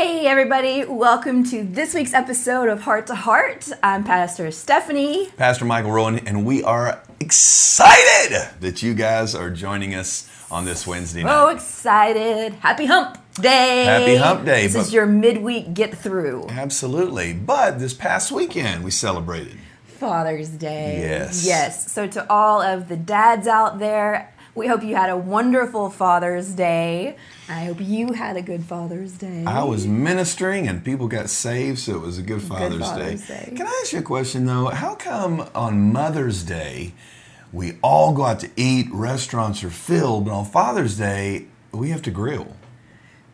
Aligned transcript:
Hey, 0.00 0.26
everybody, 0.26 0.86
welcome 0.86 1.44
to 1.44 1.62
this 1.62 1.92
week's 1.92 2.14
episode 2.14 2.70
of 2.70 2.80
Heart 2.80 3.08
to 3.08 3.14
Heart. 3.14 3.68
I'm 3.82 4.02
Pastor 4.02 4.50
Stephanie. 4.50 5.28
Pastor 5.36 5.66
Michael 5.66 5.92
Rowan, 5.92 6.26
and 6.26 6.46
we 6.46 6.64
are 6.64 7.02
excited 7.20 8.48
that 8.60 8.82
you 8.82 8.94
guys 8.94 9.34
are 9.34 9.50
joining 9.50 9.94
us 9.94 10.26
on 10.50 10.64
this 10.64 10.86
Wednesday 10.86 11.22
night. 11.22 11.38
Oh, 11.38 11.48
excited. 11.48 12.54
Happy 12.54 12.86
Hump 12.86 13.18
Day. 13.34 13.84
Happy 13.84 14.16
Hump 14.16 14.46
Day, 14.46 14.68
This 14.68 14.86
is 14.86 14.90
your 14.90 15.04
midweek 15.04 15.74
get 15.74 15.94
through. 15.94 16.46
Absolutely. 16.48 17.34
But 17.34 17.78
this 17.78 17.92
past 17.92 18.32
weekend, 18.32 18.82
we 18.82 18.90
celebrated. 18.90 19.58
Father's 19.84 20.48
Day. 20.48 21.00
Yes. 21.00 21.44
Yes. 21.46 21.92
So, 21.92 22.06
to 22.06 22.26
all 22.32 22.62
of 22.62 22.88
the 22.88 22.96
dads 22.96 23.46
out 23.46 23.78
there, 23.78 24.32
we 24.60 24.66
hope 24.66 24.82
you 24.82 24.94
had 24.94 25.08
a 25.08 25.16
wonderful 25.16 25.88
Father's 25.88 26.50
Day. 26.50 27.16
I 27.48 27.64
hope 27.64 27.78
you 27.80 28.12
had 28.12 28.36
a 28.36 28.42
good 28.42 28.62
Father's 28.62 29.12
Day. 29.12 29.44
I 29.46 29.64
was 29.64 29.86
ministering 29.86 30.68
and 30.68 30.84
people 30.84 31.08
got 31.08 31.30
saved, 31.30 31.78
so 31.78 31.94
it 31.96 32.02
was 32.02 32.18
a 32.18 32.22
good 32.22 32.42
Father's, 32.42 32.72
good 32.72 32.80
Father's 32.82 33.26
Day. 33.26 33.46
Day. 33.46 33.56
Can 33.56 33.66
I 33.66 33.80
ask 33.80 33.94
you 33.94 34.00
a 34.00 34.02
question 34.02 34.44
though? 34.44 34.66
How 34.66 34.96
come 34.96 35.48
on 35.54 35.94
Mother's 35.94 36.42
Day 36.42 36.92
we 37.54 37.78
all 37.82 38.12
go 38.12 38.24
out 38.24 38.40
to 38.40 38.50
eat, 38.54 38.88
restaurants 38.92 39.64
are 39.64 39.70
filled, 39.70 40.26
but 40.26 40.32
on 40.32 40.44
Father's 40.44 40.98
Day 40.98 41.46
we 41.72 41.88
have 41.88 42.02
to 42.02 42.10
grill? 42.10 42.54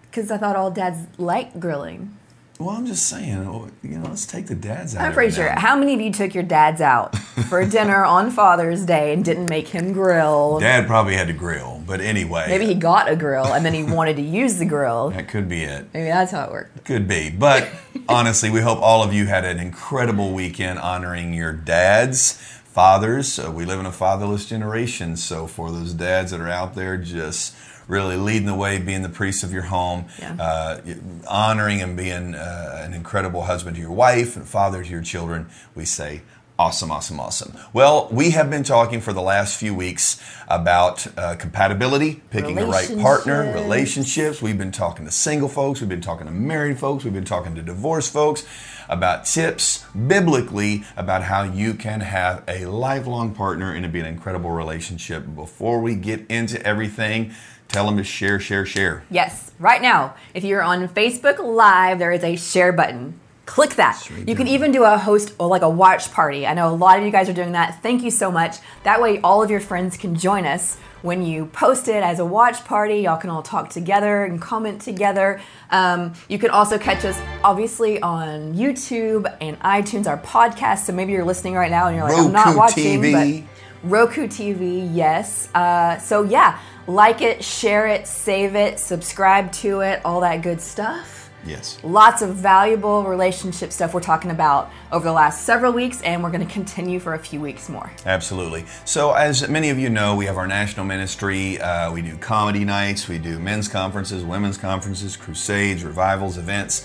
Because 0.03 0.31
I 0.31 0.39
thought 0.39 0.55
all 0.55 0.71
dads 0.71 1.09
like 1.19 1.59
grilling. 1.59 2.16
Well, 2.59 2.71
I'm 2.71 2.87
just 2.87 3.07
saying, 3.07 3.47
oh, 3.47 3.69
you 3.83 3.99
know, 3.99 4.09
let's 4.09 4.25
take 4.25 4.47
the 4.47 4.55
dads 4.55 4.97
out. 4.97 5.05
I'm 5.05 5.13
pretty 5.13 5.35
sure. 5.35 5.47
now 5.47 5.61
How 5.61 5.77
many 5.77 5.93
of 5.93 6.01
you 6.01 6.11
took 6.11 6.35
your 6.35 6.43
dads 6.43 6.81
out 6.81 7.15
for 7.51 7.67
dinner 7.69 8.03
on 8.03 8.31
Father's 8.31 8.87
Day 8.87 9.13
and 9.13 9.23
didn't 9.23 9.51
make 9.51 9.69
him 9.69 9.93
grill? 9.93 10.59
Dad 10.59 10.87
probably 10.87 11.17
had 11.17 11.27
to 11.27 11.35
grill, 11.35 11.83
but 11.87 12.01
anyway, 12.01 12.47
Maybe 12.49 12.65
he 12.65 12.75
got 12.75 13.11
a 13.11 13.17
grill 13.17 13.53
and 13.53 13.65
then 13.65 13.75
he 13.75 13.83
wanted 13.83 14.17
to 14.17 14.23
use 14.23 14.57
the 14.57 14.65
grill. 14.65 15.11
that 15.17 15.29
could 15.29 15.51
be 15.51 15.65
it. 15.65 15.89
Maybe 15.93 16.07
that's 16.07 16.33
how 16.33 16.45
it 16.45 16.51
worked. 16.51 16.85
Could 16.87 17.07
be. 17.07 17.29
But 17.29 17.69
honestly, 18.09 18.49
we 18.49 18.61
hope 18.63 18.79
all 18.81 19.03
of 19.03 19.13
you 19.13 19.27
had 19.27 19.45
an 19.45 19.61
incredible 19.61 20.33
weekend 20.33 20.79
honoring 20.79 21.35
your 21.35 21.53
dads, 21.53 22.33
fathers. 22.65 23.39
Uh, 23.39 23.51
we 23.51 23.67
live 23.67 23.81
in 23.81 23.87
a 23.87 23.93
fatherless 23.93 24.47
generation. 24.47 25.19
So 25.19 25.47
for 25.47 25.71
those 25.71 25.93
dads 25.93 26.31
that 26.31 26.41
are 26.41 26.49
out 26.49 26.75
there 26.75 26.97
just 26.97 27.55
really 27.89 28.17
leading 28.17 28.47
the 28.47 28.55
way, 28.55 28.79
being 28.79 29.03
the 29.03 29.09
priest 29.09 29.45
of 29.45 29.53
your 29.53 29.63
home, 29.63 30.07
Yeah. 30.19 30.35
uh, 30.41 30.81
honoring 31.29 31.81
and 31.81 31.97
being 31.97 32.35
uh, 32.35 32.83
an 32.85 32.95
incredible 32.95 33.43
husband 33.43 33.77
to 33.77 33.83
your 33.83 33.93
wife 33.93 34.37
and 34.37 34.47
father 34.47 34.83
to 34.83 34.91
your 34.91 35.03
children, 35.03 35.47
we 35.75 35.85
say, 35.85 36.23
Awesome, 36.59 36.91
awesome, 36.91 37.21
awesome. 37.21 37.53
Well, 37.75 38.09
we 38.11 38.31
have 38.31 38.49
been 38.49 38.63
talking 38.63 39.03
for 39.03 39.13
the 39.13 39.21
last 39.21 39.59
few 39.59 39.75
weeks 39.75 40.19
about 40.49 41.07
uh, 41.19 41.35
compatibility, 41.37 42.23
picking 42.31 42.55
the 42.55 42.65
right 42.65 42.99
partner, 42.99 43.53
Relationships. 43.53 44.41
We've 44.41 44.57
been 44.57 44.73
talking 44.73 45.05
to 45.05 45.11
single 45.13 45.51
folks, 45.51 45.81
we've 45.83 45.89
been 45.91 46.01
talking 46.01 46.27
to 46.27 46.33
married 46.33 46.79
folks, 46.79 47.05
we've 47.05 47.13
been 47.13 47.27
talking 47.27 47.55
to 47.57 47.63
divorced 47.63 48.11
folks 48.11 48.47
about 48.89 49.27
tips 49.27 49.85
biblically 50.09 50.85
about 50.97 51.25
how 51.25 51.43
you 51.43 51.75
can 51.75 52.01
have 52.01 52.43
a 52.49 52.65
lifelong 52.65 53.35
partner 53.35 53.73
and 53.75 53.83
to 53.83 53.89
be 53.91 54.01
an 54.01 54.07
incredible 54.07 54.49
relationship. 54.51 55.27
Before 55.35 55.83
we 55.83 55.95
get 55.95 56.25
into 56.31 56.65
everything, 56.67 57.33
tell 57.69 57.87
them 57.87 57.97
to 57.97 58.05
share, 58.05 58.39
share, 58.41 58.67
share. 58.67 59.05
Yes, 59.11 59.53
right 59.59 59.83
now, 59.83 60.15
if 60.35 60.45
you're 60.45 60.63
on 60.63 60.89
Facebook 60.89 61.39
Live, 61.39 61.99
there 61.99 62.13
is 62.13 62.25
a 62.25 62.37
share 62.37 62.73
button. 62.73 63.19
Click 63.47 63.77
that. 63.77 64.11
you 64.27 64.35
can 64.35 64.49
even 64.49 64.73
do 64.73 64.83
a 64.83 64.99
host 64.99 65.33
or 65.39 65.47
like 65.47 65.63
a 65.63 65.71
watch 65.71 66.11
party. 66.13 66.45
I 66.47 66.53
know 66.55 66.69
a 66.69 66.75
lot 66.75 66.99
of 66.99 67.05
you 67.05 67.13
guys 67.13 67.29
are 67.29 67.33
doing 67.33 67.53
that. 67.53 67.81
Thank 67.81 68.03
you 68.03 68.11
so 68.11 68.29
much. 68.33 68.57
That 68.83 69.01
way, 69.01 69.21
all 69.21 69.41
of 69.41 69.53
your 69.53 69.61
friends 69.61 69.97
can 69.97 70.17
join 70.17 70.45
us 70.45 70.79
when 71.03 71.23
you 71.25 71.47
post 71.47 71.87
it 71.87 72.03
as 72.03 72.19
a 72.19 72.25
watch 72.25 72.65
party. 72.65 73.03
Y'all 73.03 73.19
can 73.19 73.31
all 73.31 73.43
talk 73.45 73.71
together 73.71 74.25
and 74.25 74.43
comment 74.43 74.83
together. 74.83 75.41
Um, 75.71 76.15
you 76.29 76.41
can 76.41 76.51
also 76.51 76.77
catch 76.77 77.05
us 77.05 77.21
obviously 77.45 78.03
on 78.03 78.55
YouTube 78.55 79.33
and 79.41 79.57
iTunes, 79.61 80.09
our 80.09 80.19
podcast. 80.19 80.87
So 80.87 80.93
maybe 80.93 81.13
you're 81.13 81.25
listening 81.25 81.55
right 81.55 81.71
now 81.71 81.87
and 81.87 81.97
you're 81.97 82.05
like, 82.05 82.19
I'm 82.19 82.33
not 82.33 82.47
Roku 82.47 82.59
watching, 82.59 83.01
TV. 83.01 83.43
but 83.43 83.89
Roku 83.89 84.27
TV, 84.27 84.91
yes. 84.93 85.49
Uh, 85.55 85.99
so 85.99 86.25
yeah, 86.25 86.59
like 86.87 87.23
it, 87.23 87.43
share 87.43 87.87
it, 87.87 88.07
save 88.07 88.55
it, 88.55 88.79
subscribe 88.79 89.53
to 89.53 89.81
it, 89.81 90.01
all 90.05 90.21
that 90.21 90.43
good 90.43 90.61
stuff. 90.61 91.31
Yes. 91.45 91.79
Lots 91.85 92.23
of 92.23 92.35
valuable 92.35 93.05
relationship 93.05 93.73
stuff 93.73 93.95
we're 93.95 94.01
talking 94.01 94.31
about 94.31 94.71
over 94.91 95.05
the 95.05 95.13
last 95.13 95.45
several 95.45 95.73
weeks, 95.73 96.03
and 96.03 96.23
we're 96.23 96.31
going 96.31 96.47
to 96.47 96.53
continue 96.53 96.99
for 96.99 97.15
a 97.15 97.19
few 97.19 97.41
weeks 97.41 97.69
more. 97.69 97.91
Absolutely. 98.05 98.65
So, 98.85 99.13
as 99.13 99.49
many 99.49 99.71
of 99.71 99.79
you 99.79 99.89
know, 99.89 100.17
we 100.17 100.27
have 100.27 100.37
our 100.37 100.47
national 100.49 100.87
ministry. 100.87 101.61
Uh, 101.61 101.93
we 101.93 102.03
do 102.03 102.17
comedy 102.17 102.65
nights, 102.65 103.09
we 103.09 103.19
do 103.19 103.39
men's 103.39 103.69
conferences, 103.69 104.25
women's 104.25 104.59
conferences, 104.59 105.17
crusades, 105.17 105.85
revivals, 105.85 106.37
events. 106.37 106.85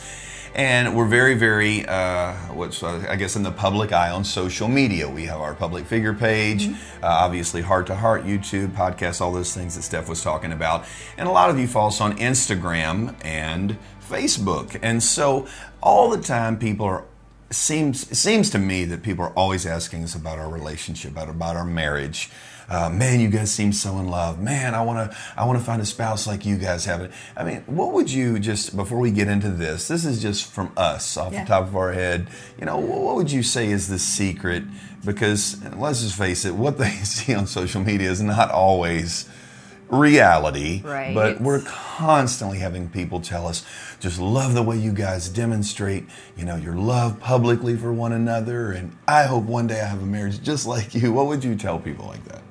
And 0.54 0.98
we're 0.98 1.08
very, 1.08 1.36
very, 1.36 1.86
uh, 1.86 2.34
what's 2.54 2.84
uh, 2.84 3.06
I 3.08 3.16
guess 3.16 3.38
in 3.38 3.44
the 3.44 3.52
public 3.52 3.94
eye 3.94 4.12
on 4.12 4.26
social 4.26 4.68
media. 4.68 5.08
We 5.08 5.24
have 5.26 5.40
our 5.40 5.54
public 5.54 5.86
figure 5.86 6.14
page, 6.14 6.68
uh, 6.68 6.74
obviously 7.04 7.62
Heart 7.62 7.88
to 7.88 7.96
Heart, 7.96 8.26
YouTube, 8.26 8.70
podcasts, 8.70 9.22
all 9.22 9.32
those 9.32 9.54
things 9.54 9.76
that 9.76 9.84
Steph 9.84 10.10
was 10.10 10.22
talking 10.22 10.52
about. 10.52 10.86
And 11.18 11.30
a 11.30 11.32
lot 11.32 11.50
of 11.50 11.58
you 11.58 11.68
follow 11.68 11.88
us 11.88 12.02
on 12.02 12.18
Instagram 12.18 13.16
and 13.24 13.78
Facebook. 14.10 14.78
And 14.82 15.02
so 15.02 15.48
all 15.82 16.10
the 16.10 16.22
time 16.22 16.60
people 16.60 16.86
are 16.86 17.06
seems 17.50 18.18
seems 18.18 18.50
to 18.50 18.60
me 18.60 18.86
that 18.86 19.04
people 19.04 19.26
are 19.26 19.34
always 19.34 19.66
asking 19.66 20.04
us 20.04 20.16
about 20.16 20.40
our 20.40 20.50
relationship, 20.50 21.12
about 21.12 21.30
about 21.30 21.56
our 21.56 21.66
marriage. 21.66 22.30
Uh, 22.70 22.90
man, 22.90 23.20
you 23.20 23.30
guys 23.30 23.52
seem 23.52 23.74
so 23.74 23.98
in 24.00 24.08
love. 24.08 24.40
Man, 24.42 24.74
I 24.76 24.82
want 24.84 25.12
to 25.12 25.18
I 25.36 25.46
want 25.46 25.60
to 25.60 25.66
find 25.66 25.82
a 25.82 25.86
spouse 25.86 26.26
like 26.28 26.46
you 26.46 26.58
guys 26.58 26.86
have 26.86 27.02
it. 27.02 27.12
I 27.36 27.44
mean, 27.44 27.64
what 27.66 27.92
would 27.94 28.10
you 28.12 28.40
just 28.40 28.76
before 28.76 28.98
we 29.00 29.12
get 29.12 29.28
into 29.28 29.50
this? 29.50 29.88
This 29.88 30.06
is 30.06 30.22
just 30.22 30.46
from 30.52 30.72
us 30.78 31.18
off 31.18 31.34
Yeah. 31.34 31.44
the 31.44 31.48
top 31.50 31.64
of 31.64 31.76
our 31.76 31.92
head. 31.92 32.28
You 32.60 32.66
know, 32.66 32.78
what 32.78 33.16
would 33.16 33.32
you 33.32 33.44
say 33.44 33.70
is 33.72 33.88
the 33.88 34.00
secret? 34.00 34.64
Because 35.06 35.62
let's 35.76 36.02
just 36.02 36.16
face 36.18 36.46
it, 36.46 36.56
what 36.56 36.78
they 36.78 36.90
see 37.04 37.34
on 37.34 37.48
social 37.48 37.82
media 37.82 38.10
is 38.10 38.22
not 38.22 38.52
always 38.52 39.28
reality. 39.90 40.82
Right. 40.84 41.14
But 41.14 41.42
we're 41.42 41.62
constantly 41.66 42.60
having 42.60 42.90
people 42.90 43.20
tell 43.20 43.46
us, 43.48 43.66
just 44.00 44.20
love 44.20 44.54
the 44.54 44.64
way 44.64 44.78
you 44.78 44.94
guys 44.94 45.30
demonstrate, 45.30 46.06
you 46.38 46.46
know, 46.46 46.56
your 46.56 46.76
love 46.76 47.20
publicly 47.20 47.76
for 47.76 47.92
one 47.94 48.14
another. 48.14 48.72
And 48.72 48.96
I 49.08 49.24
hope 49.24 49.44
one 49.44 49.68
day 49.68 49.82
I 49.82 49.86
have 49.86 50.02
a 50.02 50.06
marriage 50.06 50.42
just 50.42 50.66
like 50.66 50.96
you. 50.96 51.12
What 51.12 51.28
would 51.28 51.44
you 51.44 51.56
tell 51.56 51.78
people 51.80 52.06
like 52.08 52.24
that? 52.26 52.42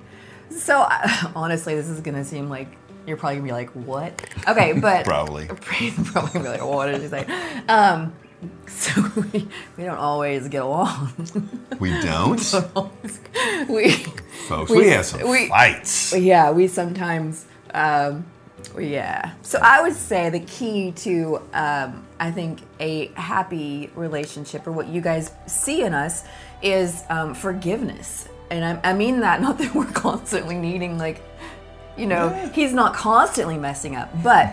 So, 0.51 0.87
honestly, 1.35 1.75
this 1.75 1.89
is 1.89 2.01
going 2.01 2.17
to 2.17 2.25
seem 2.25 2.49
like 2.49 2.69
you're 3.07 3.17
probably 3.17 3.39
to 3.39 3.43
be 3.43 3.53
like, 3.53 3.71
what? 3.71 4.27
Okay, 4.49 4.73
but. 4.73 5.05
Probably. 5.07 5.47
probably 5.47 6.33
gonna 6.33 6.41
be 6.41 6.49
like, 6.49 6.65
what 6.65 6.87
did 6.87 7.03
you 7.03 7.09
say? 7.09 7.27
Um, 7.69 8.13
so, 8.67 9.03
we, 9.33 9.49
we 9.77 9.85
don't 9.85 9.99
always 9.99 10.49
get 10.49 10.63
along. 10.63 11.13
We 11.79 11.91
don't? 12.01 12.39
we. 13.69 13.91
Folks, 14.49 14.71
we, 14.71 14.89
have 14.89 15.07
some 15.07 15.29
we- 15.29 15.49
fights. 15.49 16.17
Yeah, 16.17 16.51
we 16.51 16.67
sometimes, 16.67 17.47
um, 17.75 18.25
yeah. 18.79 19.33
So 19.43 19.59
I 19.63 19.83
would 19.83 19.95
say 19.95 20.31
the 20.31 20.41
key 20.41 20.93
to, 20.93 21.37
um, 21.53 22.07
I 22.19 22.31
think, 22.31 22.61
a 22.79 23.07
happy 23.09 23.91
relationship 23.95 24.67
or 24.67 24.73
what 24.73 24.89
you 24.89 25.01
guys 25.01 25.31
see 25.47 25.83
in 25.83 25.95
us 25.95 26.25
is 26.63 27.03
um, 27.09 27.35
forgiveness. 27.35 28.29
And 28.51 28.65
I, 28.65 28.91
I 28.91 28.93
mean 28.95 29.21
that 29.21 29.41
not 29.47 29.59
that 29.59 29.75
we're 29.75 29.87
constantly 29.87 30.57
needing, 30.57 30.99
like, 30.99 31.23
you 31.97 32.07
know, 32.07 32.27
Yeah. 32.31 32.49
he's 32.53 32.73
not 32.73 32.95
constantly 32.95 33.59
messing 33.59 33.97
up, 33.97 34.11
but 34.23 34.49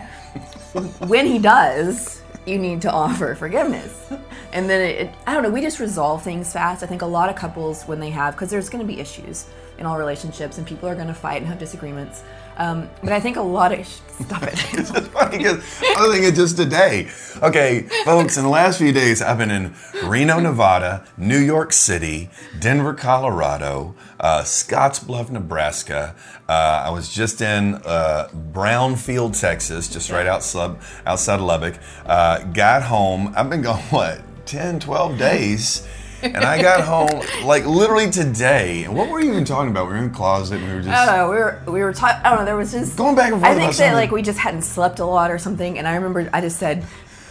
when 1.08 1.26
he 1.26 1.38
does, 1.38 2.22
you 2.46 2.58
need 2.58 2.80
to 2.82 2.90
offer 2.90 3.34
forgiveness. 3.34 4.10
And 4.52 4.68
then 4.68 4.80
it, 4.80 5.14
I 5.26 5.34
don't 5.34 5.42
know, 5.42 5.50
we 5.50 5.60
just 5.60 5.78
resolve 5.80 6.22
things 6.22 6.52
fast. 6.52 6.82
I 6.82 6.86
think 6.86 7.02
a 7.02 7.06
lot 7.06 7.28
of 7.28 7.36
couples, 7.36 7.84
when 7.84 8.00
they 8.00 8.10
have, 8.10 8.34
because 8.34 8.50
there's 8.50 8.68
going 8.70 8.86
to 8.86 8.90
be 8.90 9.00
issues 9.00 9.46
in 9.78 9.86
all 9.86 9.98
relationships 9.98 10.58
and 10.58 10.66
people 10.66 10.88
are 10.88 10.94
going 10.94 11.06
to 11.08 11.14
fight 11.14 11.38
and 11.38 11.46
have 11.46 11.58
disagreements. 11.58 12.22
Um, 12.58 12.90
but 13.02 13.12
I 13.12 13.20
think 13.20 13.36
a 13.36 13.42
lot 13.42 13.72
of, 13.72 13.86
stop 14.20 14.42
it. 14.42 14.54
It's 14.74 14.90
funny 14.90 15.38
because 15.38 15.62
I 15.96 16.02
was 16.02 16.12
thinking 16.14 16.34
just 16.34 16.56
today. 16.56 17.08
Okay, 17.40 17.82
folks, 18.04 18.36
in 18.36 18.42
the 18.42 18.48
last 18.50 18.78
few 18.78 18.92
days, 18.92 19.22
I've 19.22 19.38
been 19.38 19.50
in 19.50 19.74
Reno, 20.04 20.40
Nevada, 20.40 21.06
New 21.16 21.38
York 21.38 21.72
City, 21.72 22.28
Denver, 22.58 22.94
Colorado, 22.94 23.94
uh, 24.18 24.42
Scottsbluff, 24.42 25.30
Nebraska. 25.30 26.16
Uh, 26.48 26.82
I 26.86 26.90
was 26.90 27.12
just 27.14 27.40
in 27.40 27.74
uh, 27.84 28.28
Brownfield, 28.52 29.38
Texas, 29.40 29.88
just 29.88 30.10
right 30.10 30.26
outside, 30.26 30.76
outside 31.06 31.36
of 31.36 31.42
Lubbock. 31.42 31.78
Uh, 32.04 32.42
got 32.44 32.82
home. 32.82 33.32
I've 33.36 33.48
been 33.48 33.62
gone, 33.62 33.78
what, 33.90 34.20
10, 34.46 34.80
12 34.80 35.16
days? 35.16 35.86
And 36.22 36.38
I 36.38 36.60
got 36.60 36.80
home 36.82 37.22
like 37.46 37.64
literally 37.66 38.10
today. 38.10 38.84
And 38.84 38.94
what 38.96 39.08
were 39.08 39.20
you 39.20 39.30
even 39.32 39.44
talking 39.44 39.70
about? 39.70 39.86
We 39.86 39.92
were 39.92 39.98
in 39.98 40.10
the 40.10 40.16
closet 40.16 40.56
and 40.60 40.68
we 40.68 40.74
were 40.74 40.82
just. 40.82 40.94
I 40.96 41.06
don't 41.06 41.16
know. 41.16 41.30
We 41.30 41.36
were 41.36 41.62
we 41.66 41.80
were 41.80 41.92
talking. 41.92 42.20
I 42.24 42.30
don't 42.30 42.40
know. 42.40 42.44
There 42.44 42.56
was 42.56 42.72
just 42.72 42.96
Going 42.96 43.14
back 43.14 43.32
and 43.32 43.40
forth 43.40 43.50
I 43.50 43.52
about 43.54 43.60
think 43.60 43.70
that 43.72 43.76
something. 43.76 43.94
like 43.94 44.10
we 44.10 44.22
just 44.22 44.38
hadn't 44.38 44.62
slept 44.62 44.98
a 44.98 45.04
lot 45.04 45.30
or 45.30 45.38
something. 45.38 45.78
And 45.78 45.86
I 45.86 45.94
remember 45.94 46.28
I 46.32 46.40
just 46.40 46.58
said, 46.58 46.84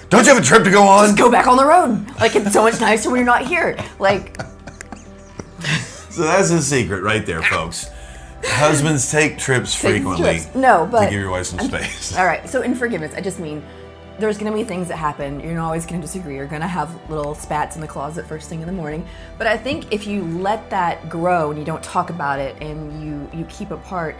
Don't 0.09 0.25
you 0.25 0.33
have 0.33 0.41
a 0.41 0.45
trip 0.45 0.63
to 0.63 0.71
go 0.71 0.83
on? 0.83 1.15
"Go 1.15 1.29
back 1.31 1.47
on 1.47 1.57
the 1.57 1.65
road. 1.65 2.07
Like 2.19 2.35
it's 2.35 2.53
so 2.53 2.63
much 2.63 2.79
nicer 2.79 3.09
when 3.09 3.17
you're 3.17 3.25
not 3.25 3.45
here." 3.45 3.77
Like 3.99 4.39
So 6.09 6.23
that's 6.23 6.49
the 6.49 6.61
secret 6.61 7.03
right 7.03 7.25
there, 7.25 7.41
folks. 7.51 7.89
Husbands 8.43 9.11
take 9.11 9.37
trips 9.37 9.75
frequently. 9.75 10.39
trips. 10.39 10.55
No, 10.55 10.87
but 10.89 11.05
to 11.05 11.11
give 11.11 11.19
your 11.19 11.31
wife 11.31 11.47
some 11.47 11.59
space. 11.59 12.15
All 12.17 12.25
right. 12.25 12.47
So 12.47 12.61
in 12.61 12.73
forgiveness, 12.75 13.13
I 13.15 13.21
just 13.21 13.39
mean 13.39 13.63
there's 14.19 14.37
going 14.37 14.51
to 14.51 14.57
be 14.57 14.63
things 14.63 14.87
that 14.87 14.97
happen. 14.97 15.39
You're 15.39 15.53
not 15.53 15.65
always 15.65 15.85
going 15.85 16.01
to 16.01 16.05
disagree. 16.07 16.35
You're 16.35 16.47
going 16.47 16.61
to 16.61 16.67
have 16.67 17.09
little 17.09 17.35
spats 17.35 17.75
in 17.75 17.81
the 17.81 17.87
closet 17.87 18.25
first 18.25 18.49
thing 18.49 18.61
in 18.61 18.67
the 18.67 18.73
morning. 18.73 19.05
But 19.37 19.47
I 19.47 19.57
think 19.57 19.91
if 19.93 20.07
you 20.07 20.23
let 20.23 20.69
that 20.71 21.07
grow 21.09 21.49
and 21.51 21.59
you 21.59 21.65
don't 21.65 21.83
talk 21.83 22.09
about 22.09 22.39
it 22.39 22.61
and 22.61 23.03
you 23.03 23.29
you 23.39 23.45
keep 23.45 23.71
apart, 23.71 24.15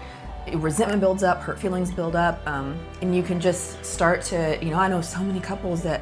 resentment 0.54 1.02
builds 1.02 1.24
up, 1.24 1.42
hurt 1.42 1.60
feelings 1.60 1.92
build 1.92 2.16
up, 2.16 2.46
um, 2.48 2.80
and 3.02 3.16
you 3.16 3.24
can 3.24 3.40
just 3.40 3.84
start 3.84 4.22
to. 4.24 4.58
You 4.62 4.72
know, 4.72 4.80
I 4.80 4.88
know 4.88 5.02
so 5.02 5.20
many 5.24 5.40
couples 5.40 5.84
that 5.84 6.02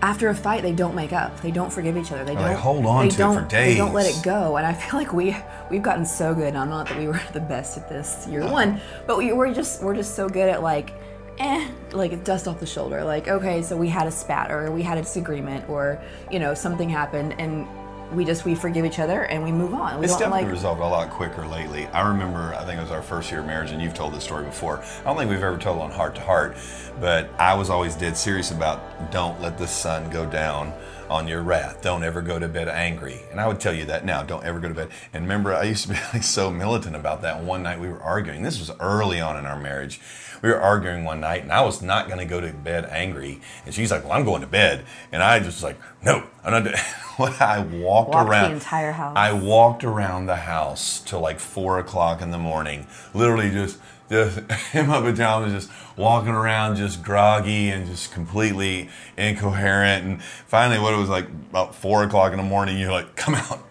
after 0.00 0.28
a 0.28 0.34
fight 0.34 0.62
they 0.62 0.72
don't 0.72 0.94
make 0.94 1.12
up. 1.12 1.40
They 1.40 1.50
don't 1.50 1.72
forgive 1.72 1.96
each 1.96 2.10
other. 2.12 2.24
They 2.24 2.34
don't 2.34 2.48
they 2.48 2.54
hold 2.54 2.84
on 2.84 3.04
they 3.08 3.14
to 3.14 3.22
it 3.22 3.26
for 3.26 3.34
don't, 3.40 3.48
They 3.50 3.76
don't 3.76 3.94
let 3.94 4.06
it 4.06 4.22
go. 4.22 4.56
And 4.56 4.66
I 4.66 4.72
feel 4.72 4.98
like 5.00 5.12
we 5.12 5.36
we've 5.70 5.82
gotten 5.82 6.04
so 6.04 6.34
good. 6.34 6.54
Now, 6.54 6.64
not 6.64 6.88
that 6.88 6.98
we 6.98 7.06
were 7.06 7.20
the 7.32 7.40
best 7.40 7.76
at 7.78 7.88
this 7.88 8.26
year 8.28 8.42
Uh-huh. 8.42 8.52
one, 8.52 8.80
but 9.06 9.18
we, 9.18 9.32
we're 9.32 9.52
just 9.54 9.82
we're 9.82 9.94
just 9.94 10.14
so 10.14 10.28
good 10.28 10.48
at 10.48 10.62
like 10.62 10.92
eh, 11.38 11.68
like 11.92 12.24
dust 12.24 12.48
off 12.48 12.60
the 12.60 12.66
shoulder. 12.66 13.04
Like 13.04 13.28
okay, 13.28 13.62
so 13.62 13.76
we 13.76 13.88
had 13.88 14.06
a 14.06 14.12
spat 14.12 14.50
or 14.50 14.70
we 14.70 14.82
had 14.82 14.98
a 14.98 15.02
disagreement 15.02 15.68
or 15.68 16.00
you 16.30 16.38
know 16.38 16.54
something 16.54 16.88
happened 16.88 17.34
and 17.38 17.66
we 18.14 18.24
just 18.24 18.44
we 18.44 18.54
forgive 18.54 18.84
each 18.84 18.98
other 18.98 19.24
and 19.24 19.42
we 19.42 19.52
move 19.52 19.74
on. 19.74 19.98
We 19.98 20.04
It's 20.04 20.12
don't 20.14 20.20
definitely 20.20 20.44
like 20.44 20.52
resolved 20.52 20.80
a 20.80 20.86
lot 20.86 21.10
quicker 21.10 21.46
lately. 21.46 21.86
I 21.88 22.06
remember, 22.06 22.54
I 22.54 22.64
think 22.64 22.78
it 22.78 22.82
was 22.82 22.90
our 22.90 23.02
first 23.02 23.30
year 23.30 23.40
of 23.40 23.46
marriage, 23.46 23.70
and 23.70 23.80
you've 23.80 23.94
told 23.94 24.14
this 24.14 24.24
story 24.24 24.44
before. 24.44 24.82
I 25.00 25.04
don't 25.04 25.16
think 25.16 25.30
we've 25.30 25.42
ever 25.42 25.58
told 25.58 25.80
on 25.80 25.90
heart 25.90 26.14
to 26.16 26.20
heart, 26.20 26.56
but 27.00 27.30
I 27.38 27.54
was 27.54 27.70
always 27.70 27.94
dead 27.94 28.16
serious 28.16 28.50
about 28.50 29.10
don't 29.10 29.40
let 29.40 29.58
the 29.58 29.66
sun 29.66 30.10
go 30.10 30.26
down 30.26 30.72
on 31.12 31.28
your 31.28 31.42
wrath. 31.42 31.82
Don't 31.82 32.02
ever 32.02 32.22
go 32.22 32.38
to 32.38 32.48
bed 32.48 32.68
angry. 32.68 33.20
And 33.30 33.40
I 33.40 33.46
would 33.46 33.60
tell 33.60 33.74
you 33.74 33.84
that 33.84 34.04
now. 34.04 34.22
Don't 34.22 34.44
ever 34.44 34.58
go 34.58 34.68
to 34.68 34.74
bed. 34.74 34.88
And 35.12 35.24
remember, 35.24 35.54
I 35.54 35.64
used 35.64 35.82
to 35.84 35.90
be 35.90 35.98
like 36.12 36.22
so 36.22 36.50
militant 36.50 36.96
about 36.96 37.22
that. 37.22 37.42
One 37.42 37.62
night 37.62 37.78
we 37.78 37.88
were 37.88 38.02
arguing. 38.02 38.42
This 38.42 38.58
was 38.58 38.70
early 38.80 39.20
on 39.20 39.36
in 39.36 39.44
our 39.44 39.60
marriage. 39.60 40.00
We 40.40 40.48
were 40.48 40.60
arguing 40.60 41.04
one 41.04 41.20
night, 41.20 41.42
and 41.42 41.52
I 41.52 41.60
was 41.60 41.82
not 41.82 42.08
going 42.08 42.18
to 42.18 42.24
go 42.24 42.40
to 42.40 42.52
bed 42.52 42.86
angry. 42.86 43.40
And 43.64 43.72
she's 43.72 43.92
like, 43.92 44.02
"Well, 44.02 44.14
I'm 44.14 44.24
going 44.24 44.40
to 44.40 44.48
bed," 44.48 44.84
and 45.12 45.22
I 45.22 45.38
just 45.38 45.58
was 45.58 45.62
like, 45.62 45.78
"No, 46.02 46.24
I'm 46.42 46.52
not." 46.52 46.64
doing-" 46.64 46.76
When 47.18 47.32
I 47.40 47.60
walked 47.60 48.14
Walked 48.14 48.30
the 48.30 48.50
entire 48.50 48.92
house. 48.92 49.14
I 49.14 49.34
walked 49.34 49.84
around 49.84 50.26
the 50.26 50.36
house 50.36 50.98
till 51.04 51.20
like 51.20 51.38
four 51.38 51.78
o'clock 51.78 52.22
in 52.22 52.30
the 52.30 52.38
morning. 52.38 52.86
Literally 53.12 53.50
just 53.50 53.78
just 54.12 54.38
in 54.74 54.86
my 54.86 55.00
pajamas, 55.00 55.52
just 55.52 55.70
walking 55.96 56.32
around, 56.32 56.76
just 56.76 57.02
groggy 57.02 57.68
and 57.68 57.86
just 57.86 58.12
completely 58.12 58.88
incoherent. 59.16 60.04
And 60.04 60.22
finally, 60.22 60.78
what 60.78 60.94
it 60.94 60.98
was 60.98 61.08
like 61.08 61.26
about 61.50 61.74
four 61.74 62.04
o'clock 62.04 62.32
in 62.32 62.38
the 62.38 62.44
morning, 62.44 62.78
you're 62.78 62.92
like, 62.92 63.16
"Come 63.16 63.34
out, 63.34 63.66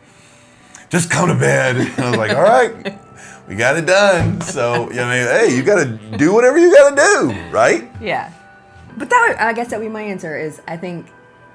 just 0.89 1.09
come 1.09 1.29
to 1.29 1.35
bed." 1.35 1.77
And 1.97 1.99
I 1.99 2.09
was 2.09 2.17
like, 2.17 2.31
"All 2.35 2.43
right." 2.43 2.99
We 3.47 3.57
got 3.57 3.75
it 3.75 3.85
done. 3.85 4.39
So, 4.39 4.89
you 4.91 4.97
know, 4.97 5.09
hey, 5.09 5.53
you 5.53 5.63
got 5.63 5.83
to 5.83 6.17
do 6.17 6.31
whatever 6.31 6.57
you 6.57 6.73
got 6.73 6.91
to 6.91 6.95
do, 6.95 7.49
right? 7.49 7.89
Yeah, 7.99 8.31
but 8.97 9.09
that 9.09 9.35
I 9.39 9.51
guess 9.51 9.69
that 9.71 9.79
would 9.79 9.85
be 9.85 9.91
my 9.91 10.03
answer. 10.03 10.37
Is 10.37 10.61
I 10.67 10.77
think 10.77 11.07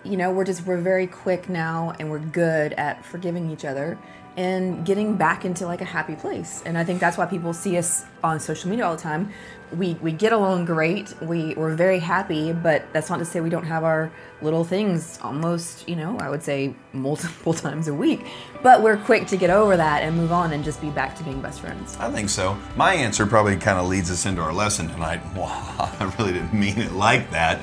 you 0.04 0.16
know 0.16 0.30
we're 0.30 0.44
just 0.44 0.66
we're 0.66 0.80
very 0.80 1.06
quick 1.06 1.48
now 1.48 1.94
and 1.98 2.10
we're 2.10 2.18
good 2.18 2.72
at 2.74 3.04
forgiving 3.04 3.50
each 3.50 3.64
other 3.64 3.98
and 4.36 4.84
getting 4.84 5.16
back 5.16 5.44
into 5.44 5.66
like 5.66 5.80
a 5.80 5.86
happy 5.86 6.14
place. 6.14 6.62
And 6.66 6.76
I 6.76 6.84
think 6.84 7.00
that's 7.00 7.16
why 7.16 7.26
people 7.26 7.54
see 7.54 7.78
us 7.78 8.04
on 8.22 8.38
social 8.38 8.68
media 8.68 8.86
all 8.86 8.94
the 8.94 9.02
time. 9.02 9.30
We 9.74 9.94
we 9.94 10.12
get 10.12 10.32
along 10.32 10.66
great. 10.66 11.14
We 11.22 11.54
we're 11.54 11.74
very 11.74 11.98
happy, 11.98 12.52
but 12.52 12.84
that's 12.92 13.10
not 13.10 13.18
to 13.18 13.24
say 13.24 13.40
we 13.40 13.50
don't 13.50 13.64
have 13.64 13.82
our 13.82 14.12
little 14.42 14.64
things 14.64 15.18
almost, 15.22 15.88
you 15.88 15.96
know, 15.96 16.18
I 16.18 16.28
would 16.28 16.42
say 16.42 16.74
multiple 16.92 17.54
times 17.64 17.88
a 17.88 17.94
week. 17.94 18.26
But 18.62 18.82
we're 18.82 18.98
quick 18.98 19.26
to 19.28 19.36
get 19.36 19.50
over 19.50 19.76
that 19.76 20.02
and 20.02 20.16
move 20.16 20.30
on 20.30 20.52
and 20.52 20.62
just 20.62 20.80
be 20.80 20.90
back 20.90 21.16
to 21.16 21.24
being 21.24 21.40
best 21.40 21.60
friends. 21.60 21.96
I 21.98 22.10
think 22.10 22.28
so. 22.28 22.56
My 22.76 22.94
answer 22.94 23.26
probably 23.26 23.56
kind 23.56 23.78
of 23.78 23.86
leads 23.88 24.10
us 24.10 24.26
into 24.26 24.42
our 24.42 24.52
lesson 24.52 24.88
tonight. 24.88 25.20
Well, 25.36 25.50
I 25.50 26.14
really 26.18 26.32
didn't 26.32 26.54
mean 26.54 26.78
it 26.78 26.92
like 26.92 27.30
that. 27.30 27.60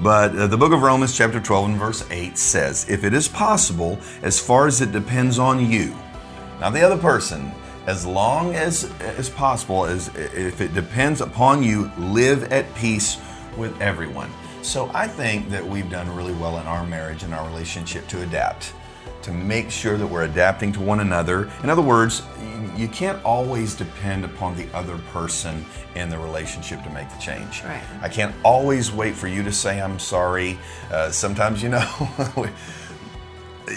But 0.00 0.36
uh, 0.36 0.46
the 0.46 0.56
book 0.56 0.72
of 0.72 0.82
Romans, 0.82 1.16
chapter 1.16 1.40
12, 1.40 1.70
and 1.70 1.78
verse 1.78 2.06
8 2.10 2.36
says, 2.38 2.88
If 2.88 3.02
it 3.02 3.14
is 3.14 3.26
possible, 3.26 3.98
as 4.22 4.38
far 4.38 4.66
as 4.66 4.80
it 4.80 4.92
depends 4.92 5.38
on 5.38 5.70
you, 5.70 5.94
not 6.60 6.72
the 6.72 6.82
other 6.82 6.96
person, 6.98 7.52
as 7.86 8.04
long 8.06 8.54
as 8.54 8.90
as 9.00 9.28
possible, 9.30 9.84
as 9.84 10.08
if 10.16 10.60
it 10.60 10.74
depends 10.74 11.20
upon 11.20 11.62
you, 11.62 11.90
live 11.98 12.44
at 12.52 12.72
peace 12.74 13.18
with 13.56 13.78
everyone. 13.80 14.30
So 14.62 14.90
I 14.92 15.06
think 15.06 15.48
that 15.50 15.64
we've 15.64 15.88
done 15.88 16.14
really 16.16 16.34
well 16.34 16.58
in 16.58 16.66
our 16.66 16.84
marriage 16.84 17.22
and 17.22 17.32
our 17.32 17.46
relationship 17.48 18.08
to 18.08 18.22
adapt 18.22 18.72
to 19.22 19.32
make 19.32 19.70
sure 19.70 19.96
that 19.96 20.06
we're 20.06 20.22
adapting 20.24 20.72
to 20.72 20.80
one 20.80 21.00
another. 21.00 21.50
In 21.62 21.70
other 21.70 21.82
words, 21.82 22.22
you- 22.76 22.88
can't 22.88 23.22
always 23.24 23.74
depend 23.74 24.24
upon 24.24 24.56
the 24.56 24.66
other 24.72 24.96
person 25.12 25.64
in 25.94 26.08
the 26.08 26.18
relationship 26.18 26.82
to 26.84 26.90
make 26.90 27.08
the 27.10 27.18
change. 27.18 27.62
Right. 27.64 27.82
I 28.00 28.08
can't 28.08 28.34
always 28.44 28.92
wait 28.92 29.14
for 29.14 29.26
you 29.28 29.42
to 29.42 29.52
say 29.52 29.80
I'm 29.82 29.98
sorry. 29.98 30.58
Uh, 30.92 31.10
sometimes, 31.10 31.62
you 31.62 31.68
know, 31.70 31.80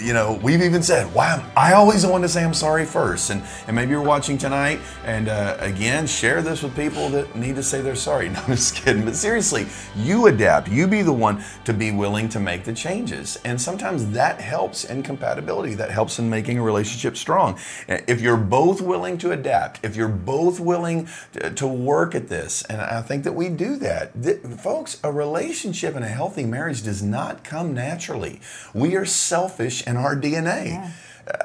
you 0.02 0.14
know, 0.14 0.40
we've 0.44 0.62
even 0.62 0.84
said, 0.84 1.14
"Wow, 1.14 1.44
I 1.56 1.74
always 1.74 2.06
want 2.06 2.24
to 2.24 2.30
say 2.30 2.44
I'm 2.44 2.54
sorry 2.54 2.86
first. 2.86 3.30
And 3.30 3.44
and 3.68 3.76
maybe 3.76 3.92
you're 3.92 4.02
watching 4.02 4.38
tonight, 4.38 4.80
and 5.06 5.28
uh, 5.30 5.58
again, 5.60 6.08
share 6.08 6.42
this 6.42 6.62
with 6.64 6.76
people 6.76 7.10
that 7.10 7.36
need 7.36 7.56
to 7.56 7.64
say 7.64 7.82
they're 7.82 7.96
sorry. 7.96 8.30
No, 8.40 8.40
I'm 8.42 8.56
just 8.56 8.76
kidding. 8.76 9.04
But 9.06 9.16
seriously, 9.16 9.66
you 9.96 10.28
adapt. 10.28 10.68
You 10.70 10.88
be 10.88 11.02
the 11.02 11.14
one 11.14 11.44
to 11.66 11.74
be 11.74 11.92
willing 11.92 12.30
to 12.30 12.40
make 12.40 12.64
the 12.64 12.74
changes, 12.74 13.38
and 13.46 13.60
sometimes 13.60 14.12
that 14.12 14.40
helps 14.40 14.86
in 14.86 15.02
compatibility. 15.04 15.74
That 15.76 15.90
helps 15.92 16.20
in 16.20 16.30
making 16.30 16.60
a 16.60 16.62
relationship 16.62 17.18
strong. 17.18 17.58
If 17.88 18.22
you're 18.22 18.38
both 18.38 18.82
willing 18.82 19.18
to 19.20 19.32
adapt, 19.32 19.84
if 19.84 19.96
you're 19.96 20.08
both 20.08 20.60
willing 20.60 21.08
to, 21.34 21.50
to 21.52 21.68
work 21.68 22.14
at 22.16 22.28
this, 22.30 22.64
and 22.64 22.82
I 22.82 23.02
think 23.02 23.24
that 23.24 23.34
we 23.34 23.50
do 23.50 23.78
that, 23.78 24.22
Th- 24.22 24.40
folks. 24.60 25.00
A 25.04 25.12
relationship 25.12 25.96
and 25.96 26.06
a 26.06 26.10
healthy 26.10 26.46
marriage 26.46 26.84
does 26.84 27.02
not 27.02 27.44
come 27.44 27.74
naturally. 27.74 28.42
We 28.74 28.96
are 28.96 29.06
selfish 29.06 29.79
in 29.82 29.98
our 29.98 30.16
DNA. 30.16 30.92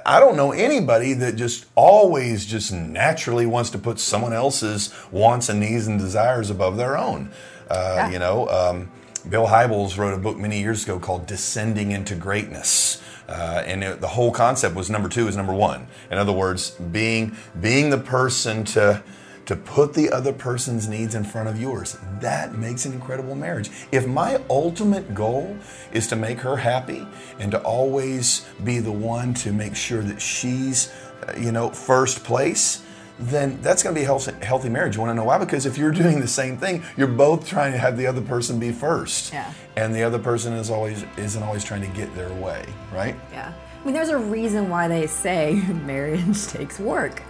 I 0.07 0.19
don't 0.19 0.37
know 0.37 0.53
anybody 0.53 1.13
that 1.15 1.37
just 1.37 1.67
always 1.75 2.47
just 2.47 2.73
naturally 2.73 3.45
wants 3.45 3.71
to 3.71 3.79
put 3.79 4.01
someone 4.01 4.33
else's 4.33 4.95
wants 5.11 5.49
and 5.51 5.61
needs 5.61 5.87
and 5.87 5.99
desires 5.99 6.49
above 6.49 6.77
their 6.77 6.97
own. 6.97 7.31
Uh, 7.71 7.95
Yeah. 7.97 8.11
You 8.11 8.19
know, 8.19 8.49
um, 8.49 8.91
Bill 9.29 9.47
Hybels 9.47 9.99
wrote 9.99 10.15
a 10.15 10.19
book 10.19 10.37
many 10.39 10.61
years 10.61 10.85
ago 10.85 10.99
called 10.99 11.27
Descending 11.27 11.93
into 11.93 12.15
Greatness. 12.15 13.03
Uh, 13.29 13.63
and 13.67 13.83
it, 13.83 14.01
the 14.01 14.09
whole 14.09 14.31
concept 14.31 14.75
was 14.75 14.91
number 14.91 15.09
two 15.09 15.29
is 15.29 15.37
number 15.37 15.55
one. 15.55 15.87
In 16.11 16.19
other 16.19 16.33
words, 16.33 16.71
being 16.71 17.37
being 17.59 17.89
the 17.91 17.99
person 17.99 18.65
to 18.65 19.03
to 19.47 19.57
put 19.57 19.93
the 19.95 20.11
other 20.11 20.33
person's 20.33 20.89
needs 20.89 21.15
in 21.15 21.25
front 21.25 21.49
of 21.49 21.61
yours. 21.61 21.99
That 22.21 22.55
makes 22.55 22.87
an 22.87 22.93
incredible 22.93 23.35
marriage. 23.35 23.71
If 23.93 24.07
my 24.07 24.41
ultimate 24.49 25.15
goal 25.15 25.57
is 25.93 26.07
to 26.09 26.17
make 26.17 26.39
her 26.41 26.57
happy 26.57 27.07
and 27.39 27.51
to 27.53 27.61
always 27.63 28.47
be 28.65 28.79
the 28.79 28.93
one 28.93 29.35
to 29.35 29.53
make 29.53 29.77
sure 29.77 30.03
that 30.03 30.21
she's, 30.21 30.93
uh, 31.29 31.35
you 31.39 31.53
know, 31.53 31.69
first 31.71 32.25
place, 32.25 32.83
then 33.19 33.61
that's 33.63 33.83
going 33.83 33.95
to 33.95 33.99
be 34.01 34.03
a 34.03 34.07
healthy, 34.07 34.33
healthy 34.45 34.69
marriage. 34.69 34.97
You 34.97 35.03
want 35.03 35.11
to 35.11 35.15
know 35.15 35.25
why? 35.25 35.39
Because 35.39 35.67
if 35.67 35.79
you're 35.79 35.93
doing 35.93 36.21
the 36.21 36.27
same 36.29 36.57
thing, 36.57 36.83
you're 36.97 37.07
both 37.07 37.47
trying 37.47 37.73
to 37.73 37.79
have 37.79 37.97
the 37.97 38.07
other 38.07 38.21
person 38.23 38.59
be 38.59 38.73
first, 38.73 39.33
Yeah. 39.33 39.53
and 39.77 39.95
the 39.95 40.03
other 40.03 40.19
person 40.19 40.53
is 40.55 40.69
always 40.71 41.05
isn't 41.17 41.43
always 41.43 41.63
trying 41.65 41.83
to 41.83 41.97
get 41.97 42.13
their 42.17 42.33
way, 42.35 42.65
right? 42.93 43.15
Yeah. 43.31 43.53
I 43.81 43.85
mean, 43.85 43.95
there's 43.95 44.09
a 44.09 44.19
reason 44.19 44.69
why 44.69 44.89
they 44.89 45.07
say 45.07 45.55
marriage 45.85 46.47
takes 46.49 46.81
work. 46.81 47.23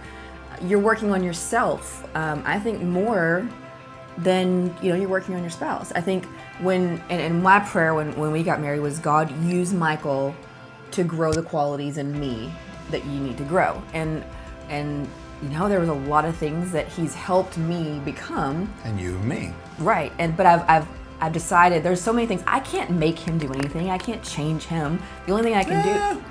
You're 0.63 0.79
working 0.79 1.11
on 1.11 1.23
yourself. 1.23 2.07
Um, 2.15 2.43
I 2.45 2.59
think 2.59 2.81
more 2.81 3.47
than 4.17 4.75
you 4.81 4.89
know 4.91 4.95
you're 4.95 5.09
working 5.09 5.35
on 5.35 5.41
your 5.41 5.49
spouse. 5.49 5.91
I 5.93 6.01
think 6.01 6.25
when 6.61 7.01
and, 7.09 7.21
and 7.21 7.43
my 7.43 7.59
prayer 7.59 7.93
when 7.93 8.15
when 8.15 8.31
we 8.31 8.43
got 8.43 8.61
married 8.61 8.79
was 8.79 8.99
God 8.99 9.31
use 9.43 9.73
Michael 9.73 10.35
to 10.91 11.03
grow 11.03 11.33
the 11.33 11.43
qualities 11.43 11.97
in 11.97 12.17
me 12.19 12.51
that 12.91 13.05
you 13.05 13.19
need 13.19 13.37
to 13.37 13.43
grow. 13.43 13.81
And 13.93 14.23
and 14.69 15.07
you 15.43 15.49
know 15.49 15.67
there 15.67 15.79
was 15.79 15.89
a 15.89 15.93
lot 15.93 16.25
of 16.25 16.35
things 16.35 16.71
that 16.71 16.87
he's 16.87 17.13
helped 17.13 17.57
me 17.57 17.99
become 18.05 18.73
And 18.83 18.99
you 18.99 19.15
and 19.15 19.25
me. 19.25 19.53
Right, 19.79 20.13
and 20.19 20.35
but 20.37 20.45
I've 20.45 20.63
I've 20.69 20.87
I've 21.21 21.33
decided 21.33 21.83
there's 21.83 22.01
so 22.01 22.13
many 22.13 22.27
things 22.27 22.43
I 22.45 22.59
can't 22.59 22.91
make 22.91 23.17
him 23.17 23.37
do 23.37 23.51
anything. 23.53 23.89
I 23.89 23.97
can't 23.97 24.23
change 24.23 24.65
him. 24.65 25.01
The 25.25 25.31
only 25.31 25.43
thing 25.43 25.55
I 25.55 25.63
can 25.63 25.81
do, 25.83 26.21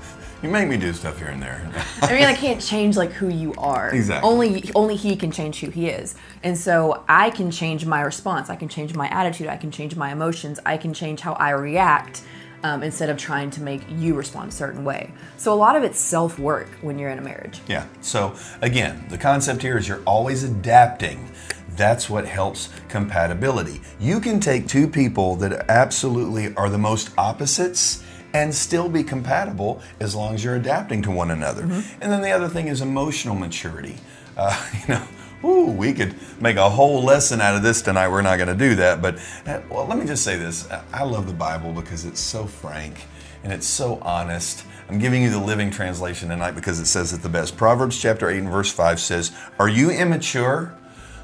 You 0.42 0.50
make 0.50 0.68
me 0.68 0.76
do 0.76 0.92
stuff 0.92 1.18
here 1.18 1.28
and 1.28 1.42
there. 1.42 1.66
I 2.02 2.12
mean, 2.12 2.24
I 2.24 2.34
can't 2.34 2.60
change 2.60 2.96
like 2.96 3.10
who 3.12 3.28
you 3.28 3.54
are. 3.56 3.94
Exactly. 3.94 4.28
Only 4.28 4.70
only 4.74 4.96
he 4.96 5.16
can 5.16 5.30
change 5.30 5.60
who 5.60 5.70
he 5.70 5.88
is, 5.88 6.14
and 6.42 6.56
so 6.56 7.04
I 7.08 7.30
can 7.30 7.50
change 7.50 7.86
my 7.86 8.02
response. 8.02 8.50
I 8.50 8.56
can 8.56 8.68
change 8.68 8.94
my 8.94 9.08
attitude. 9.08 9.48
I 9.48 9.56
can 9.56 9.70
change 9.70 9.96
my 9.96 10.12
emotions. 10.12 10.60
I 10.66 10.76
can 10.76 10.92
change 10.92 11.20
how 11.20 11.32
I 11.34 11.50
react. 11.50 12.22
Um, 12.62 12.82
instead 12.82 13.10
of 13.10 13.18
trying 13.18 13.50
to 13.50 13.62
make 13.62 13.82
you 13.88 14.14
respond 14.14 14.48
a 14.48 14.52
certain 14.52 14.82
way. 14.82 15.12
So 15.36 15.52
a 15.52 15.54
lot 15.54 15.76
of 15.76 15.84
it's 15.84 16.00
self 16.00 16.38
work 16.38 16.68
when 16.80 16.98
you're 16.98 17.10
in 17.10 17.18
a 17.18 17.22
marriage. 17.22 17.60
Yeah. 17.68 17.86
So 18.00 18.34
again, 18.60 19.04
the 19.08 19.18
concept 19.18 19.62
here 19.62 19.76
is 19.76 19.86
you're 19.86 20.02
always 20.04 20.42
adapting. 20.42 21.30
That's 21.76 22.08
what 22.08 22.26
helps 22.26 22.70
compatibility. 22.88 23.82
You 24.00 24.20
can 24.20 24.40
take 24.40 24.66
two 24.66 24.88
people 24.88 25.36
that 25.36 25.66
absolutely 25.68 26.54
are 26.56 26.70
the 26.70 26.78
most 26.78 27.10
opposites 27.18 28.02
and 28.42 28.54
still 28.54 28.88
be 28.88 29.02
compatible 29.02 29.80
as 29.98 30.14
long 30.14 30.34
as 30.34 30.44
you're 30.44 30.56
adapting 30.56 31.00
to 31.02 31.10
one 31.10 31.30
another. 31.30 31.62
And 31.62 32.12
then 32.12 32.20
the 32.20 32.30
other 32.30 32.48
thing 32.48 32.68
is 32.68 32.82
emotional 32.82 33.34
maturity. 33.34 33.96
Uh, 34.36 34.70
you 34.88 34.94
know, 34.94 35.02
Ooh, 35.44 35.70
we 35.70 35.92
could 35.92 36.16
make 36.40 36.56
a 36.56 36.68
whole 36.68 37.02
lesson 37.02 37.40
out 37.40 37.54
of 37.54 37.62
this 37.62 37.82
tonight. 37.82 38.08
We're 38.08 38.22
not 38.22 38.36
going 38.36 38.48
to 38.48 38.54
do 38.54 38.74
that. 38.76 39.00
But 39.00 39.18
uh, 39.46 39.60
well, 39.70 39.86
let 39.86 39.98
me 39.98 40.06
just 40.06 40.24
say 40.24 40.36
this 40.36 40.68
I 40.92 41.04
love 41.04 41.26
the 41.26 41.34
Bible 41.34 41.72
because 41.72 42.04
it's 42.04 42.20
so 42.20 42.46
frank 42.46 43.06
and 43.44 43.52
it's 43.52 43.66
so 43.66 43.98
honest. 44.02 44.64
I'm 44.88 44.98
giving 44.98 45.22
you 45.22 45.30
the 45.30 45.38
living 45.38 45.70
translation 45.70 46.30
tonight 46.30 46.52
because 46.52 46.80
it 46.80 46.86
says 46.86 47.12
it 47.12 47.22
the 47.22 47.28
best. 47.28 47.56
Proverbs 47.56 48.00
chapter 48.00 48.28
8 48.28 48.38
and 48.38 48.50
verse 48.50 48.72
5 48.72 48.98
says, 48.98 49.32
Are 49.58 49.68
you 49.68 49.90
immature? 49.90 50.74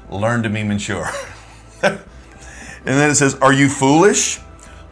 Learn 0.09 0.43
to 0.43 0.49
be 0.49 0.63
mature. 0.63 1.09
and 1.81 1.99
then 2.83 3.09
it 3.09 3.15
says, 3.15 3.35
Are 3.35 3.53
you 3.53 3.67
foolish? 3.67 4.39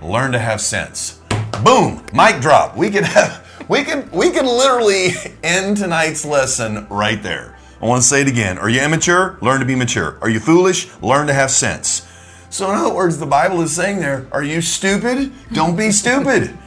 Learn 0.01 0.31
to 0.31 0.39
have 0.39 0.61
sense. 0.61 1.20
Boom, 1.63 2.03
mic 2.13 2.41
drop. 2.41 2.75
We 2.75 2.89
can 2.89 3.03
have 3.03 3.45
we 3.67 3.83
can 3.83 4.09
we 4.11 4.31
can 4.31 4.45
literally 4.45 5.09
end 5.43 5.77
tonight's 5.77 6.25
lesson 6.25 6.87
right 6.89 7.21
there. 7.21 7.57
I 7.81 7.85
want 7.85 8.01
to 8.01 8.07
say 8.07 8.21
it 8.21 8.27
again. 8.27 8.57
Are 8.57 8.69
you 8.69 8.81
immature? 8.81 9.37
Learn 9.41 9.59
to 9.59 9.65
be 9.65 9.75
mature. 9.75 10.17
Are 10.21 10.29
you 10.29 10.39
foolish? 10.39 10.89
Learn 11.01 11.27
to 11.27 11.33
have 11.33 11.51
sense. 11.51 12.07
So, 12.49 12.69
in 12.69 12.77
other 12.77 12.93
words, 12.93 13.17
the 13.17 13.25
Bible 13.25 13.61
is 13.61 13.75
saying 13.75 13.99
there, 13.99 14.27
are 14.31 14.43
you 14.43 14.61
stupid? 14.61 15.31
Don't 15.53 15.75
be 15.75 15.91
stupid. 15.91 16.57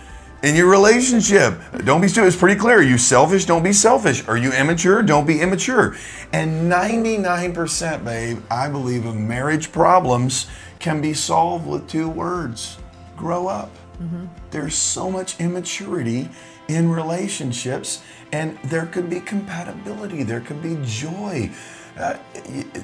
In 0.43 0.57
your 0.57 0.69
relationship, 0.69 1.59
don't 1.85 2.00
be 2.00 2.09
stupid. 2.09 2.29
It's 2.29 2.37
pretty 2.37 2.59
clear. 2.59 2.79
Are 2.79 2.83
you 2.83 2.99
selfish? 2.99 3.45
Don't 3.45 3.62
be 3.62 3.73
selfish. 3.73 4.26
Are 4.26 4.37
you 4.37 4.53
immature? 4.53 5.03
Don't 5.03 5.26
be 5.26 5.41
immature. 5.41 5.97
And 6.33 6.71
99%, 6.71 8.05
babe, 8.05 8.43
I 8.50 8.69
believe 8.69 9.07
of 9.07 9.17
marriage 9.17 9.73
problems 9.73 10.47
can 10.79 11.00
be 11.00 11.14
solved 11.14 11.67
with 11.67 11.88
two 11.88 12.09
words 12.09 12.79
grow 13.17 13.47
up. 13.47 13.71
Mm-hmm. 14.01 14.27
There's 14.51 14.75
so 14.75 15.11
much 15.11 15.41
immaturity 15.41 16.29
in 16.69 16.91
relationships, 16.91 18.03
and 18.33 18.59
there 18.65 18.87
could 18.87 19.11
be 19.11 19.21
compatibility, 19.21 20.23
there 20.23 20.41
could 20.41 20.63
be 20.63 20.79
joy. 20.85 21.51
Uh, 21.99 22.17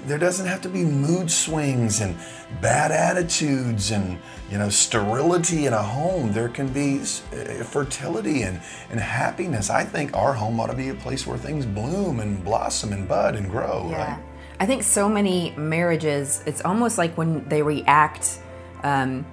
there 0.07 0.19
doesn't 0.19 0.47
have 0.47 0.61
to 0.61 0.69
be 0.69 0.85
mood 0.85 1.29
swings 1.29 2.01
and 2.01 2.17
bad 2.61 2.93
attitudes 2.93 3.91
and 3.91 4.17
you 4.49 4.57
know 4.57 4.69
sterility 4.69 5.67
in 5.67 5.73
a 5.73 5.83
home 5.83 6.33
there 6.33 6.49
can 6.49 6.69
be 6.69 7.01
uh, 7.01 7.65
fertility 7.65 8.43
and, 8.43 8.61
and 8.91 9.01
happiness 9.01 9.69
i 9.69 9.83
think 9.83 10.17
our 10.17 10.33
home 10.33 10.61
ought 10.61 10.69
to 10.69 10.77
be 10.77 10.91
a 10.91 10.95
place 10.95 11.27
where 11.27 11.37
things 11.37 11.67
bloom 11.67 12.21
and 12.21 12.45
blossom 12.45 12.93
and 12.93 13.09
bud 13.09 13.35
and 13.35 13.51
grow 13.51 13.89
yeah. 13.91 14.13
right 14.13 14.23
i 14.61 14.65
think 14.65 14.85
so 14.85 15.09
many 15.09 15.53
marriages 15.57 16.45
it's 16.47 16.65
almost 16.65 16.97
like 16.97 17.13
when 17.19 17.45
they 17.49 17.63
react 17.63 18.39
um, 18.85 19.27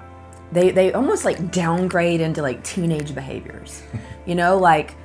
they 0.52 0.72
they 0.72 0.94
almost 0.94 1.26
like 1.26 1.52
downgrade 1.52 2.22
into 2.22 2.42
like 2.42 2.64
teenage 2.64 3.14
behaviors. 3.14 3.84
You 4.26 4.36
know, 4.36 4.58
like 4.58 4.96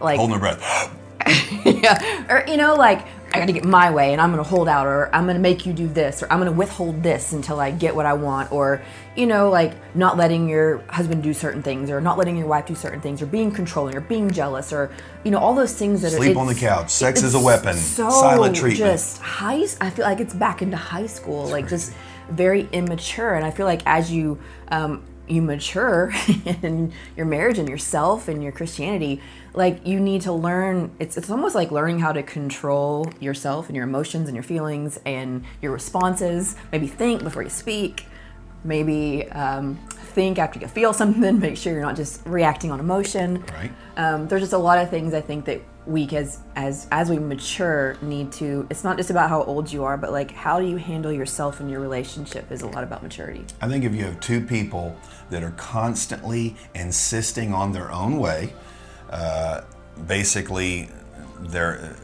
like 0.00 0.18
holding 0.18 0.38
their 0.38 0.56
breath. 0.56 0.92
yeah, 1.64 2.26
or 2.30 2.44
you 2.46 2.56
know, 2.56 2.74
like 2.74 3.06
I 3.34 3.38
got 3.38 3.46
to 3.46 3.52
get 3.52 3.64
my 3.64 3.90
way, 3.90 4.12
and 4.12 4.20
I'm 4.20 4.32
going 4.32 4.42
to 4.42 4.48
hold 4.48 4.68
out, 4.68 4.86
or 4.86 5.14
I'm 5.14 5.24
going 5.24 5.36
to 5.36 5.42
make 5.42 5.66
you 5.66 5.72
do 5.72 5.88
this, 5.88 6.22
or 6.22 6.32
I'm 6.32 6.38
going 6.38 6.50
to 6.50 6.56
withhold 6.56 7.02
this 7.02 7.32
until 7.32 7.58
I 7.58 7.70
get 7.70 7.94
what 7.94 8.06
I 8.06 8.12
want, 8.12 8.52
or 8.52 8.80
you 9.16 9.26
know, 9.26 9.50
like 9.50 9.74
not 9.96 10.16
letting 10.16 10.48
your 10.48 10.78
husband 10.88 11.22
do 11.22 11.34
certain 11.34 11.62
things, 11.62 11.90
or 11.90 12.00
not 12.00 12.16
letting 12.18 12.36
your 12.36 12.46
wife 12.46 12.66
do 12.66 12.74
certain 12.74 13.00
things, 13.00 13.20
or 13.20 13.26
being 13.26 13.50
controlling, 13.50 13.96
or 13.96 14.00
being 14.00 14.30
jealous, 14.30 14.72
or 14.72 14.90
you 15.24 15.30
know, 15.30 15.38
all 15.38 15.54
those 15.54 15.74
things 15.74 16.02
that 16.02 16.12
sleep 16.12 16.36
are, 16.36 16.40
on 16.40 16.46
the 16.46 16.54
couch, 16.54 16.90
sex 16.90 17.22
is 17.22 17.34
a 17.34 17.40
weapon, 17.40 17.74
so 17.76 18.08
silent 18.08 18.56
treatment, 18.56 18.92
just 18.92 19.18
high. 19.18 19.64
I 19.80 19.90
feel 19.90 20.04
like 20.04 20.20
it's 20.20 20.34
back 20.34 20.62
into 20.62 20.76
high 20.76 21.06
school, 21.06 21.42
That's 21.42 21.52
like 21.52 21.68
crazy. 21.68 21.86
just 21.86 21.96
very 22.30 22.68
immature. 22.72 23.34
And 23.34 23.44
I 23.44 23.50
feel 23.50 23.66
like 23.66 23.82
as 23.86 24.10
you 24.10 24.38
um, 24.68 25.02
you 25.28 25.42
mature 25.42 26.12
in 26.62 26.92
your 27.16 27.26
marriage 27.26 27.58
and 27.58 27.68
yourself 27.68 28.28
and 28.28 28.42
your 28.42 28.52
Christianity, 28.52 29.20
like 29.54 29.86
you 29.86 29.98
need 30.00 30.22
to 30.22 30.32
learn. 30.32 30.94
It's 30.98 31.16
it's 31.16 31.30
almost 31.30 31.54
like 31.54 31.70
learning 31.70 31.98
how 32.00 32.12
to 32.12 32.22
control 32.22 33.10
yourself 33.20 33.68
and 33.68 33.76
your 33.76 33.84
emotions 33.84 34.28
and 34.28 34.36
your 34.36 34.44
feelings 34.44 35.00
and 35.04 35.44
your 35.60 35.72
responses. 35.72 36.56
Maybe 36.72 36.86
think 36.86 37.22
before 37.22 37.42
you 37.42 37.50
speak. 37.50 38.06
Maybe 38.64 39.28
um, 39.30 39.76
think 40.14 40.38
after 40.38 40.58
you 40.58 40.66
feel 40.66 40.92
something. 41.02 41.38
Make 41.38 41.56
sure 41.56 41.72
you're 41.72 41.82
not 41.82 41.96
just 41.96 42.24
reacting 42.26 42.70
on 42.70 42.80
emotion. 42.80 43.44
Right. 43.52 43.72
Um, 43.96 44.28
there's 44.28 44.42
just 44.42 44.52
a 44.52 44.58
lot 44.58 44.78
of 44.78 44.90
things 44.90 45.14
I 45.14 45.20
think 45.20 45.44
that 45.46 45.60
we 45.86 46.08
as 46.08 46.40
as 46.56 46.88
as 46.90 47.08
we 47.08 47.18
mature 47.18 47.96
need 48.02 48.32
to 48.32 48.66
it's 48.70 48.82
not 48.82 48.96
just 48.96 49.10
about 49.10 49.30
how 49.30 49.42
old 49.44 49.70
you 49.72 49.84
are 49.84 49.96
but 49.96 50.10
like 50.10 50.32
how 50.32 50.58
do 50.58 50.66
you 50.66 50.76
handle 50.76 51.12
yourself 51.12 51.60
in 51.60 51.68
your 51.68 51.80
relationship 51.80 52.50
is 52.50 52.62
a 52.62 52.66
lot 52.66 52.82
about 52.82 53.02
maturity. 53.02 53.44
I 53.60 53.68
think 53.68 53.84
if 53.84 53.94
you 53.94 54.04
have 54.04 54.18
two 54.20 54.40
people 54.40 54.96
that 55.30 55.42
are 55.42 55.52
constantly 55.52 56.56
insisting 56.74 57.52
on 57.52 57.72
their 57.72 57.92
own 57.92 58.18
way 58.18 58.52
uh, 59.10 59.62
basically 60.06 60.88
they're 61.38 61.96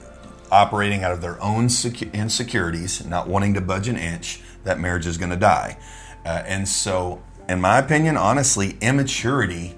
operating 0.51 1.03
out 1.03 1.13
of 1.13 1.21
their 1.21 1.43
own 1.43 1.69
insecurities 2.13 3.05
not 3.05 3.27
wanting 3.27 3.55
to 3.55 3.61
budge 3.61 3.89
an 3.89 3.97
inch 3.97 4.41
that 4.65 4.79
marriage 4.79 5.07
is 5.07 5.19
going 5.19 5.31
to 5.31 5.37
die. 5.37 5.77
Uh, 6.25 6.43
and 6.47 6.69
so 6.69 7.21
in 7.49 7.61
my 7.61 7.79
opinion 7.79 8.17
honestly 8.17 8.77
immaturity 8.81 9.75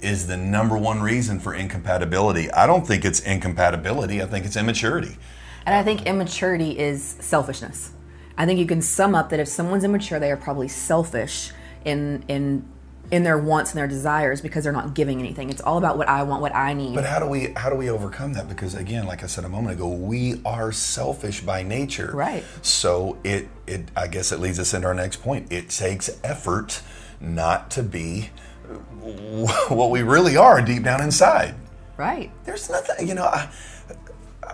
is 0.00 0.26
the 0.26 0.36
number 0.36 0.76
one 0.76 1.00
reason 1.00 1.40
for 1.40 1.54
incompatibility. 1.54 2.50
I 2.52 2.66
don't 2.66 2.86
think 2.86 3.04
it's 3.04 3.20
incompatibility, 3.20 4.22
I 4.22 4.26
think 4.26 4.46
it's 4.46 4.56
immaturity. 4.56 5.16
And 5.64 5.74
I 5.74 5.82
think 5.82 6.06
immaturity 6.06 6.78
is 6.78 7.16
selfishness. 7.20 7.92
I 8.38 8.46
think 8.46 8.60
you 8.60 8.66
can 8.66 8.82
sum 8.82 9.14
up 9.14 9.30
that 9.30 9.40
if 9.40 9.48
someone's 9.48 9.84
immature, 9.84 10.20
they 10.20 10.30
are 10.30 10.36
probably 10.36 10.68
selfish 10.68 11.52
in 11.84 12.24
in 12.28 12.64
in 13.10 13.22
their 13.22 13.38
wants 13.38 13.70
and 13.70 13.78
their 13.78 13.86
desires 13.86 14.40
because 14.40 14.64
they're 14.64 14.72
not 14.72 14.94
giving 14.94 15.20
anything. 15.20 15.48
It's 15.48 15.60
all 15.60 15.78
about 15.78 15.96
what 15.96 16.08
I 16.08 16.24
want, 16.24 16.42
what 16.42 16.54
I 16.54 16.72
need. 16.72 16.94
But 16.94 17.04
how 17.04 17.18
do 17.18 17.26
we 17.26 17.52
how 17.56 17.70
do 17.70 17.76
we 17.76 17.88
overcome 17.88 18.32
that? 18.34 18.48
Because 18.48 18.74
again, 18.74 19.06
like 19.06 19.22
I 19.22 19.26
said 19.26 19.44
a 19.44 19.48
moment 19.48 19.76
ago, 19.76 19.88
we 19.88 20.40
are 20.44 20.72
selfish 20.72 21.40
by 21.40 21.62
nature. 21.62 22.10
Right. 22.12 22.44
So 22.62 23.18
it 23.24 23.48
it 23.66 23.90
I 23.96 24.08
guess 24.08 24.32
it 24.32 24.40
leads 24.40 24.58
us 24.58 24.74
into 24.74 24.88
our 24.88 24.94
next 24.94 25.22
point. 25.22 25.50
It 25.50 25.70
takes 25.70 26.10
effort 26.24 26.82
not 27.20 27.70
to 27.72 27.82
be 27.82 28.30
what 29.68 29.90
we 29.90 30.02
really 30.02 30.36
are 30.36 30.60
deep 30.60 30.82
down 30.82 31.02
inside. 31.02 31.54
Right. 31.96 32.30
There's 32.44 32.68
nothing, 32.68 33.08
you 33.08 33.14
know. 33.14 33.24
I, 33.24 33.48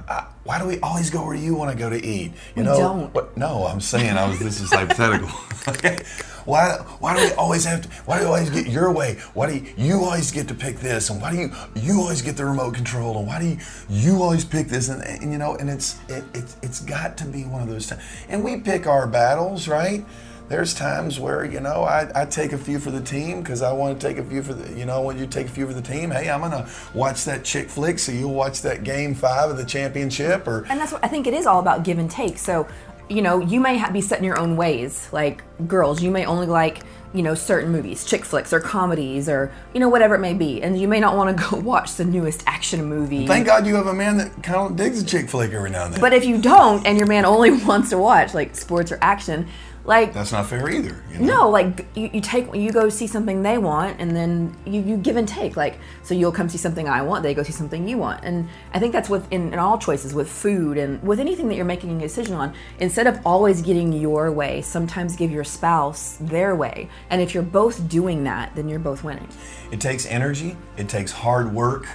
I, 0.08 0.26
why 0.44 0.58
do 0.58 0.66
we 0.66 0.78
always 0.80 1.10
go 1.10 1.24
where 1.24 1.34
you 1.34 1.54
want 1.54 1.70
to 1.70 1.76
go 1.76 1.88
to 1.90 1.96
eat? 1.96 2.32
You 2.56 2.56
we 2.56 2.62
know, 2.62 2.78
don't. 2.78 3.14
What, 3.14 3.36
no, 3.36 3.66
I'm 3.66 3.80
saying 3.80 4.16
I 4.16 4.28
was. 4.28 4.38
This 4.38 4.60
is 4.60 4.72
hypothetical. 4.72 5.30
okay. 5.68 5.98
Why? 6.44 6.72
Why 6.98 7.16
do 7.16 7.24
we 7.24 7.32
always 7.34 7.64
have 7.64 7.82
to? 7.82 7.88
Why 8.04 8.18
do 8.18 8.24
we 8.24 8.28
always 8.28 8.50
get 8.50 8.66
your 8.66 8.90
way? 8.90 9.18
Why 9.34 9.50
do 9.50 9.56
you, 9.56 9.74
you 9.76 10.04
always 10.04 10.32
get 10.32 10.48
to 10.48 10.54
pick 10.54 10.76
this? 10.78 11.10
And 11.10 11.20
why 11.20 11.30
do 11.30 11.38
you 11.38 11.52
you 11.76 12.00
always 12.00 12.22
get 12.22 12.36
the 12.36 12.44
remote 12.44 12.74
control? 12.74 13.18
And 13.18 13.26
why 13.26 13.40
do 13.40 13.46
you 13.46 13.58
you 13.88 14.22
always 14.22 14.44
pick 14.44 14.68
this? 14.68 14.88
And, 14.88 15.02
and 15.02 15.30
you 15.30 15.38
know, 15.38 15.54
and 15.56 15.70
it's 15.70 15.98
it, 16.08 16.24
it 16.34 16.54
it's 16.62 16.80
got 16.80 17.16
to 17.18 17.24
be 17.24 17.44
one 17.44 17.62
of 17.62 17.68
those 17.68 17.86
times. 17.86 18.02
And 18.28 18.42
we 18.42 18.60
pick 18.60 18.86
our 18.86 19.06
battles, 19.06 19.68
right? 19.68 20.04
There's 20.48 20.74
times 20.74 21.18
where 21.18 21.44
you 21.44 21.60
know 21.60 21.84
I, 21.84 22.10
I 22.14 22.24
take 22.26 22.52
a 22.52 22.58
few 22.58 22.78
for 22.78 22.90
the 22.90 23.00
team 23.00 23.40
because 23.40 23.62
I 23.62 23.72
want 23.72 24.00
to 24.00 24.06
take 24.06 24.18
a 24.18 24.24
few 24.24 24.42
for 24.42 24.54
the 24.54 24.78
you 24.78 24.84
know 24.84 25.02
when 25.02 25.18
you 25.18 25.26
take 25.26 25.46
a 25.46 25.50
few 25.50 25.66
for 25.66 25.72
the 25.72 25.82
team. 25.82 26.10
Hey, 26.10 26.30
I'm 26.30 26.40
gonna 26.40 26.68
watch 26.94 27.24
that 27.24 27.44
chick 27.44 27.68
flick, 27.68 27.98
so 27.98 28.12
you'll 28.12 28.34
watch 28.34 28.62
that 28.62 28.84
game 28.84 29.14
five 29.14 29.50
of 29.50 29.56
the 29.56 29.64
championship, 29.64 30.46
or 30.46 30.64
and 30.68 30.80
that's 30.80 30.92
what 30.92 31.04
I 31.04 31.08
think 31.08 31.26
it 31.26 31.34
is 31.34 31.46
all 31.46 31.60
about 31.60 31.84
give 31.84 31.98
and 31.98 32.10
take. 32.10 32.38
So 32.38 32.66
you 33.08 33.22
know 33.22 33.40
you 33.40 33.60
may 33.60 33.90
be 33.90 34.00
set 34.00 34.18
in 34.18 34.24
your 34.24 34.38
own 34.38 34.56
ways. 34.56 35.08
Like 35.12 35.42
girls, 35.66 36.02
you 36.02 36.10
may 36.10 36.26
only 36.26 36.46
like 36.46 36.82
you 37.14 37.22
know 37.22 37.34
certain 37.34 37.70
movies, 37.70 38.04
chick 38.04 38.24
flicks 38.24 38.52
or 38.52 38.60
comedies 38.60 39.28
or 39.28 39.52
you 39.74 39.80
know 39.80 39.88
whatever 39.88 40.14
it 40.16 40.20
may 40.20 40.34
be, 40.34 40.62
and 40.62 40.78
you 40.80 40.88
may 40.88 41.00
not 41.00 41.16
want 41.16 41.36
to 41.36 41.44
go 41.50 41.56
watch 41.58 41.94
the 41.94 42.04
newest 42.04 42.42
action 42.46 42.84
movie. 42.84 43.26
Thank 43.26 43.46
God 43.46 43.66
you 43.66 43.74
have 43.76 43.86
a 43.86 43.94
man 43.94 44.16
that 44.18 44.42
kind 44.42 44.70
of 44.70 44.76
digs 44.76 45.02
a 45.02 45.06
chick 45.06 45.28
flick 45.28 45.52
every 45.52 45.70
now 45.70 45.86
and 45.86 45.94
then. 45.94 46.00
But 46.00 46.12
if 46.12 46.24
you 46.24 46.40
don't, 46.40 46.86
and 46.86 46.98
your 46.98 47.06
man 47.06 47.24
only 47.24 47.50
wants 47.64 47.90
to 47.90 47.98
watch 47.98 48.34
like 48.34 48.54
sports 48.54 48.92
or 48.92 48.98
action 49.00 49.48
like 49.84 50.14
that's 50.14 50.32
not 50.32 50.46
fair 50.46 50.70
either. 50.70 51.02
You 51.10 51.18
know? 51.18 51.26
No, 51.26 51.50
like 51.50 51.86
you, 51.96 52.10
you 52.12 52.20
take 52.20 52.54
you 52.54 52.70
go 52.70 52.88
see 52.88 53.06
something 53.06 53.42
they 53.42 53.58
want, 53.58 54.00
and 54.00 54.14
then 54.14 54.56
you, 54.64 54.80
you 54.80 54.96
give 54.96 55.16
and 55.16 55.26
take. 55.26 55.56
Like 55.56 55.78
so, 56.02 56.14
you'll 56.14 56.32
come 56.32 56.48
see 56.48 56.58
something 56.58 56.88
I 56.88 57.02
want, 57.02 57.22
they 57.22 57.34
go 57.34 57.42
see 57.42 57.52
something 57.52 57.88
you 57.88 57.98
want, 57.98 58.24
and 58.24 58.48
I 58.72 58.78
think 58.78 58.92
that's 58.92 59.08
with 59.08 59.30
in, 59.32 59.52
in 59.52 59.58
all 59.58 59.78
choices 59.78 60.14
with 60.14 60.30
food 60.30 60.78
and 60.78 61.02
with 61.02 61.18
anything 61.18 61.48
that 61.48 61.56
you're 61.56 61.64
making 61.64 61.96
a 61.96 62.00
decision 62.00 62.34
on. 62.34 62.54
Instead 62.78 63.06
of 63.06 63.18
always 63.26 63.60
getting 63.62 63.92
your 63.92 64.30
way, 64.30 64.62
sometimes 64.62 65.16
give 65.16 65.30
your 65.30 65.44
spouse 65.44 66.16
their 66.20 66.54
way, 66.54 66.88
and 67.10 67.20
if 67.20 67.34
you're 67.34 67.42
both 67.42 67.88
doing 67.88 68.24
that, 68.24 68.54
then 68.54 68.68
you're 68.68 68.78
both 68.78 69.02
winning. 69.02 69.28
It 69.72 69.80
takes 69.80 70.06
energy. 70.06 70.56
It 70.76 70.88
takes 70.88 71.10
hard 71.10 71.52
work. 71.52 71.88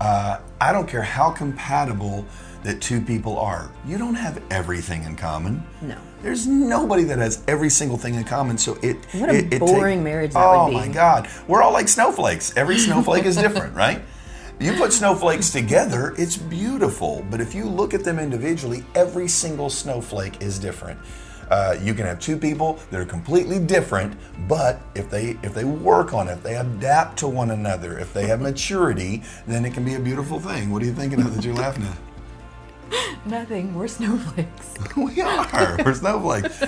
Uh, 0.00 0.40
I 0.60 0.72
don't 0.72 0.88
care 0.88 1.02
how 1.02 1.30
compatible 1.30 2.26
that 2.64 2.80
two 2.80 3.00
people 3.00 3.38
are. 3.38 3.70
You 3.86 3.98
don't 3.98 4.14
have 4.14 4.42
everything 4.50 5.04
in 5.04 5.14
common. 5.16 5.62
No. 5.80 5.96
There's 6.22 6.46
nobody 6.46 7.04
that 7.04 7.18
has 7.18 7.44
every 7.46 7.70
single 7.70 7.98
thing 7.98 8.14
in 8.14 8.24
common. 8.24 8.58
So 8.58 8.78
it 8.82 8.96
what 9.12 9.30
a 9.30 9.54
it, 9.54 9.60
boring 9.60 9.98
take, 9.98 10.04
marriage 10.04 10.32
that 10.32 10.44
oh 10.44 10.64
would 10.64 10.70
be. 10.70 10.76
my 10.76 10.88
God, 10.88 11.28
we're 11.46 11.62
all 11.62 11.72
like 11.72 11.88
snowflakes. 11.88 12.56
Every 12.56 12.78
snowflake 12.78 13.26
is 13.26 13.36
different, 13.36 13.74
right? 13.76 14.02
You 14.58 14.72
put 14.74 14.92
snowflakes 14.92 15.50
together, 15.50 16.14
it's 16.16 16.36
beautiful. 16.36 17.26
But 17.30 17.40
if 17.40 17.54
you 17.54 17.64
look 17.64 17.92
at 17.92 18.04
them 18.04 18.18
individually, 18.18 18.84
every 18.94 19.28
single 19.28 19.68
snowflake 19.68 20.40
is 20.40 20.58
different. 20.58 20.98
Uh, 21.50 21.76
you 21.82 21.92
can 21.92 22.06
have 22.06 22.18
two 22.20 22.38
people 22.38 22.78
that 22.90 22.98
are 22.98 23.04
completely 23.04 23.58
different, 23.58 24.16
but 24.48 24.80
if 24.94 25.10
they 25.10 25.36
if 25.42 25.52
they 25.52 25.64
work 25.64 26.14
on 26.14 26.28
it, 26.28 26.42
they 26.42 26.56
adapt 26.56 27.18
to 27.18 27.28
one 27.28 27.50
another, 27.50 27.98
if 27.98 28.14
they 28.14 28.26
have 28.26 28.40
maturity, 28.40 29.22
then 29.46 29.66
it 29.66 29.74
can 29.74 29.84
be 29.84 29.94
a 29.94 30.00
beautiful 30.00 30.40
thing. 30.40 30.70
What 30.70 30.82
are 30.82 30.86
you 30.86 30.94
thinking 30.94 31.20
of 31.20 31.34
that 31.34 31.44
you're 31.44 31.54
laughing 31.54 31.84
at? 31.84 31.98
Nothing. 33.26 33.74
We're 33.74 33.88
snowflakes. 33.88 34.74
we 34.96 35.20
are. 35.20 35.76
We're 35.84 35.94
snowflakes. 35.94 36.62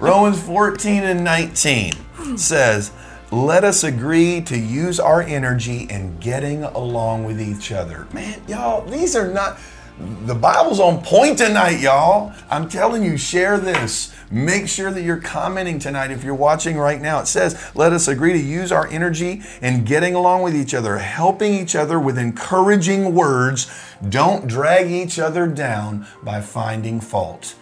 Romans 0.00 0.40
14 0.42 1.02
and 1.04 1.24
19 1.24 1.92
says, 2.36 2.90
Let 3.30 3.64
us 3.64 3.84
agree 3.84 4.40
to 4.42 4.58
use 4.58 4.98
our 5.00 5.22
energy 5.22 5.82
in 5.84 6.18
getting 6.18 6.64
along 6.64 7.24
with 7.24 7.40
each 7.40 7.72
other. 7.72 8.06
Man, 8.12 8.40
y'all, 8.48 8.84
these 8.86 9.14
are 9.16 9.32
not. 9.32 9.58
The 10.00 10.34
Bible's 10.34 10.80
on 10.80 11.02
point 11.02 11.36
tonight, 11.36 11.80
y'all. 11.80 12.32
I'm 12.48 12.70
telling 12.70 13.04
you, 13.04 13.18
share 13.18 13.58
this. 13.58 14.14
Make 14.30 14.66
sure 14.66 14.90
that 14.90 15.02
you're 15.02 15.20
commenting 15.20 15.78
tonight 15.78 16.10
if 16.10 16.24
you're 16.24 16.34
watching 16.34 16.78
right 16.78 17.00
now. 17.00 17.20
It 17.20 17.26
says, 17.26 17.70
let 17.74 17.92
us 17.92 18.08
agree 18.08 18.32
to 18.32 18.38
use 18.38 18.72
our 18.72 18.86
energy 18.86 19.42
in 19.60 19.84
getting 19.84 20.14
along 20.14 20.42
with 20.42 20.56
each 20.56 20.72
other, 20.72 20.96
helping 20.98 21.52
each 21.52 21.76
other 21.76 22.00
with 22.00 22.16
encouraging 22.16 23.14
words. 23.14 23.70
Don't 24.08 24.46
drag 24.46 24.90
each 24.90 25.18
other 25.18 25.46
down 25.46 26.06
by 26.22 26.40
finding 26.40 27.00
fault. 27.00 27.56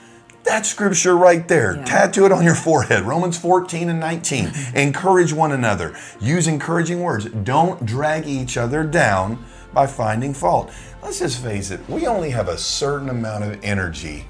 That 0.44 0.64
scripture 0.64 1.16
right 1.16 1.46
there. 1.48 1.76
Yeah. 1.76 1.84
Tattoo 1.84 2.24
it 2.24 2.32
on 2.32 2.44
your 2.44 2.54
forehead. 2.54 3.02
Romans 3.02 3.36
14 3.36 3.88
and 3.88 3.98
19. 3.98 4.52
Encourage 4.74 5.32
one 5.32 5.52
another. 5.52 5.96
Use 6.20 6.46
encouraging 6.46 7.00
words. 7.00 7.24
Don't 7.26 7.84
drag 7.84 8.26
each 8.26 8.56
other 8.56 8.84
down 8.84 9.44
by 9.72 9.86
finding 9.86 10.34
fault. 10.34 10.70
Let's 11.02 11.18
just 11.18 11.42
face 11.42 11.70
it, 11.70 11.80
we 11.88 12.06
only 12.06 12.30
have 12.30 12.48
a 12.48 12.58
certain 12.58 13.08
amount 13.08 13.44
of 13.44 13.62
energy 13.62 14.24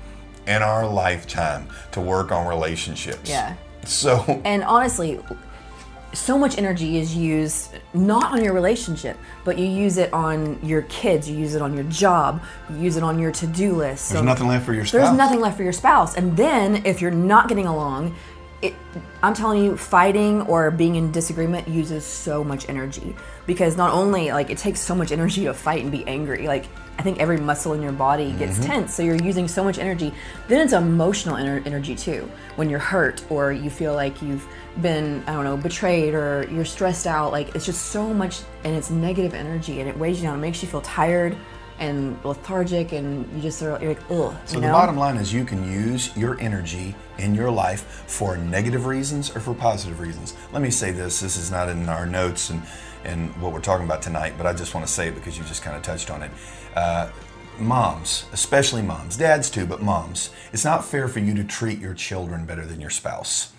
in 0.47 0.62
our 0.62 0.87
lifetime 0.87 1.68
to 1.92 2.00
work 2.00 2.33
on 2.33 2.47
relationships. 2.47 3.28
Yeah. 3.28 3.54
So 3.85 4.21
And 4.45 4.64
honestly, 4.64 5.21
so 6.12 6.38
much 6.38 6.57
energy 6.57 6.99
is 6.99 7.14
used 7.14 7.76
not 7.92 8.33
on 8.33 8.42
your 8.42 8.54
relationship, 8.54 9.18
but 9.45 9.59
you 9.59 9.66
use 9.66 9.99
it 9.99 10.12
on 10.12 10.59
your 10.64 10.83
kids, 10.83 11.28
you 11.28 11.37
use 11.37 11.54
it 11.54 11.61
on 11.61 11.75
your 11.75 11.85
job, 11.85 12.42
you 12.71 12.78
use 12.78 12.97
it 12.97 13.02
on 13.02 13.18
your 13.18 13.30
to-do 13.30 13.75
list. 13.75 14.11
There's 14.11 14.25
nothing 14.25 14.49
left 14.49 14.64
for 14.64 14.73
your 14.73 14.87
spouse. 14.87 15.02
There's 15.02 15.16
nothing 15.16 15.40
left 15.40 15.57
for 15.57 15.62
your 15.62 15.73
spouse. 15.73 16.16
And 16.16 16.37
then 16.37 16.87
if 16.87 17.02
you're 17.02 17.11
not 17.11 17.49
getting 17.49 17.66
along, 17.66 18.14
it, 18.61 18.75
I'm 19.23 19.35
telling 19.35 19.62
you, 19.62 19.77
fighting 19.77 20.43
or 20.43 20.71
being 20.71 20.97
in 20.97 21.12
disagreement 21.12 21.69
uses 21.69 22.05
so 22.05 22.43
much 22.43 22.69
energy 22.69 23.15
because 23.47 23.77
not 23.77 23.93
only 23.93 24.33
like 24.33 24.50
it 24.50 24.59
takes 24.59 24.81
so 24.81 24.95
much 24.95 25.12
energy 25.12 25.45
to 25.45 25.55
fight 25.55 25.83
and 25.83 25.93
be 25.93 26.07
angry, 26.07 26.47
like 26.49 26.67
I 26.99 27.03
think 27.03 27.21
every 27.21 27.37
muscle 27.37 27.73
in 27.75 27.83
your 27.83 27.93
body 27.93 28.33
gets 28.33 28.55
mm-hmm. 28.55 28.67
tense, 28.67 28.95
so 28.95 29.05
you're 29.05 29.15
using 29.15 29.47
so 29.47 29.62
much 29.62 29.79
energy. 29.79 30.12
Then 30.49 30.61
it's 30.61 30.73
emotional 30.73 31.37
ener- 31.37 31.65
energy 31.65 31.95
too. 31.95 32.29
When 32.57 32.69
you're 32.69 32.81
hurt 32.81 33.25
or 33.31 33.53
you 33.53 33.71
feel 33.71 33.95
like 33.95 34.21
you've 34.21 34.45
been, 34.83 35.23
I 35.29 35.35
don't 35.35 35.45
know, 35.45 35.57
betrayed 35.57 36.15
or 36.15 36.49
you're 36.50 36.65
stressed 36.65 37.07
out, 37.07 37.31
like 37.31 37.55
it's 37.55 37.65
just 37.65 37.87
so 37.87 38.12
much 38.12 38.41
and 38.65 38.75
it's 38.75 38.91
negative 38.91 39.35
energy 39.35 39.79
and 39.81 39.88
it 39.88 39.97
weighs 39.97 40.19
you 40.19 40.25
down. 40.25 40.38
It 40.38 40.43
makes 40.43 40.61
you 40.61 40.69
feel 40.69 40.81
tired 40.81 41.37
and 41.78 42.18
lethargic 42.25 42.92
and 42.92 43.30
you 43.35 43.42
just 43.42 43.58
sort 43.58 43.73
of 43.73 43.82
you're 43.82 43.94
like 43.94 44.11
ugh. 44.11 44.37
So 44.44 44.56
you 44.56 44.61
know? 44.61 44.68
the 44.68 44.73
bottom 44.73 44.97
line 44.97 45.16
is 45.16 45.32
you 45.32 45.44
can 45.44 45.64
use 45.70 46.16
your 46.16 46.38
energy 46.40 46.94
in 47.18 47.35
your 47.35 47.50
life 47.50 48.04
for 48.06 48.37
negative 48.37 48.87
reasons 48.87 49.35
or 49.35 49.40
for 49.40 49.54
positive 49.54 50.00
reasons. 50.00 50.35
Let 50.52 50.62
me 50.62 50.70
say 50.70 50.90
this. 50.90 51.20
This 51.20 51.37
is 51.37 51.50
not 51.50 51.68
in 51.68 51.88
our 51.88 52.06
notes 52.06 52.50
and 52.50 52.62
and 53.04 53.30
what 53.40 53.52
we're 53.52 53.61
talking 53.61 53.87
about 53.87 54.02
tonight, 54.02 54.35
but 54.37 54.47
I 54.47 54.52
just 54.52 54.75
want 54.75 54.87
to 54.87 54.92
say 54.92 55.08
it 55.08 55.14
because 55.14 55.38
you 55.38 55.44
just 55.44 55.62
kind 55.62 55.76
of 55.76 55.82
touched 55.82 56.11
on 56.11 56.23
it. 56.23 56.30
Uh, 56.75 57.08
moms, 57.58 58.25
especially 58.32 58.82
moms, 58.82 59.16
dads 59.16 59.50
too, 59.50 59.66
but 59.66 59.82
moms, 59.82 60.30
it's 60.52 60.64
not 60.64 60.85
fair 60.85 61.08
for 61.08 61.20
you 61.20 61.35
to 61.35 61.44
treat 61.44 61.78
your 61.78 61.94
children 61.94 62.44
better 62.44 62.66
than 62.66 62.80
your 62.80 62.90
spouse. 62.90 63.52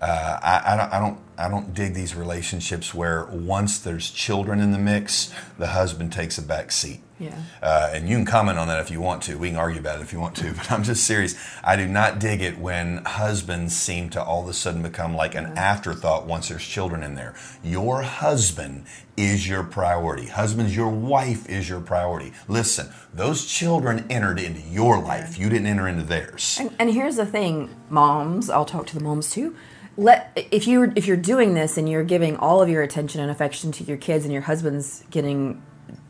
Uh, 0.00 0.38
I, 0.42 0.72
I, 0.72 0.76
don't, 0.76 0.92
I, 0.92 0.98
don't, 0.98 1.18
I 1.36 1.48
don't 1.48 1.74
dig 1.74 1.94
these 1.94 2.14
relationships 2.14 2.94
where 2.94 3.26
once 3.26 3.78
there's 3.78 4.10
children 4.10 4.58
in 4.60 4.72
the 4.72 4.78
mix, 4.78 5.32
the 5.58 5.68
husband 5.68 6.12
takes 6.12 6.38
a 6.38 6.42
back 6.42 6.72
seat. 6.72 7.00
Yeah. 7.20 7.38
Uh, 7.62 7.90
and 7.92 8.08
you 8.08 8.16
can 8.16 8.24
comment 8.24 8.58
on 8.58 8.66
that 8.68 8.80
if 8.80 8.90
you 8.90 9.00
want 9.00 9.22
to. 9.24 9.36
We 9.36 9.48
can 9.50 9.58
argue 9.58 9.78
about 9.78 9.98
it 9.98 10.02
if 10.02 10.12
you 10.12 10.18
want 10.18 10.34
to, 10.36 10.52
but 10.56 10.72
I'm 10.72 10.82
just 10.82 11.04
serious. 11.04 11.36
I 11.62 11.76
do 11.76 11.86
not 11.86 12.18
dig 12.18 12.40
it 12.40 12.58
when 12.58 13.04
husbands 13.04 13.76
seem 13.76 14.08
to 14.10 14.22
all 14.22 14.42
of 14.42 14.48
a 14.48 14.54
sudden 14.54 14.82
become 14.82 15.14
like 15.14 15.34
an 15.34 15.46
afterthought 15.58 16.26
once 16.26 16.48
there's 16.48 16.66
children 16.66 17.02
in 17.02 17.14
there. 17.14 17.34
Your 17.62 18.02
husband 18.02 18.86
is 19.18 19.46
your 19.46 19.62
priority. 19.62 20.26
Husbands, 20.26 20.74
your 20.74 20.88
wife 20.88 21.46
is 21.46 21.68
your 21.68 21.80
priority. 21.80 22.32
Listen, 22.48 22.90
those 23.12 23.44
children 23.44 24.06
entered 24.08 24.40
into 24.40 24.60
your 24.60 24.98
life. 24.98 25.38
You 25.38 25.50
didn't 25.50 25.66
enter 25.66 25.86
into 25.86 26.04
theirs. 26.04 26.56
And, 26.58 26.74
and 26.78 26.90
here's 26.90 27.16
the 27.16 27.26
thing, 27.26 27.68
moms, 27.90 28.48
I'll 28.48 28.64
talk 28.64 28.86
to 28.88 28.94
the 28.94 29.04
moms 29.04 29.30
too 29.30 29.54
let 29.96 30.32
if 30.50 30.66
you 30.66 30.92
if 30.96 31.06
you're 31.06 31.16
doing 31.16 31.52
this 31.52 31.76
and 31.76 31.88
you're 31.88 32.04
giving 32.04 32.36
all 32.36 32.62
of 32.62 32.68
your 32.68 32.82
attention 32.82 33.20
and 33.20 33.30
affection 33.30 33.72
to 33.72 33.84
your 33.84 33.96
kids 33.96 34.24
and 34.24 34.32
your 34.32 34.42
husband's 34.42 35.04
getting 35.10 35.60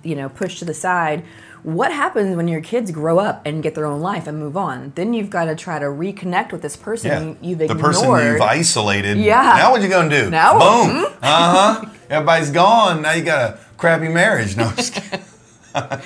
you 0.02 0.14
know 0.14 0.28
pushed 0.28 0.58
to 0.58 0.64
the 0.64 0.74
side 0.74 1.24
what 1.62 1.92
happens 1.92 2.36
when 2.36 2.48
your 2.48 2.60
kids 2.60 2.90
grow 2.90 3.18
up 3.18 3.42
and 3.44 3.62
get 3.62 3.74
their 3.74 3.84
own 3.84 4.00
life 4.00 4.26
and 4.26 4.38
move 4.38 4.56
on? 4.56 4.92
Then 4.94 5.12
you've 5.12 5.30
got 5.30 5.44
to 5.44 5.54
try 5.54 5.78
to 5.78 5.86
reconnect 5.86 6.52
with 6.52 6.62
this 6.62 6.76
person 6.76 7.10
yeah. 7.10 7.34
you've 7.42 7.60
ignored 7.60 7.78
the 7.78 7.82
person 7.82 8.32
you've 8.32 8.40
isolated. 8.40 9.18
Yeah. 9.18 9.54
Now 9.58 9.72
what 9.72 9.82
you 9.82 9.88
gonna 9.88 10.08
do? 10.08 10.30
Now 10.30 10.58
boom. 10.58 10.90
hmm? 10.90 11.04
uh-huh. 11.22 11.90
Everybody's 12.08 12.50
gone. 12.50 13.02
Now 13.02 13.12
you 13.12 13.24
got 13.24 13.50
a 13.50 13.58
crappy 13.76 14.08
marriage. 14.08 14.56
No 14.56 14.72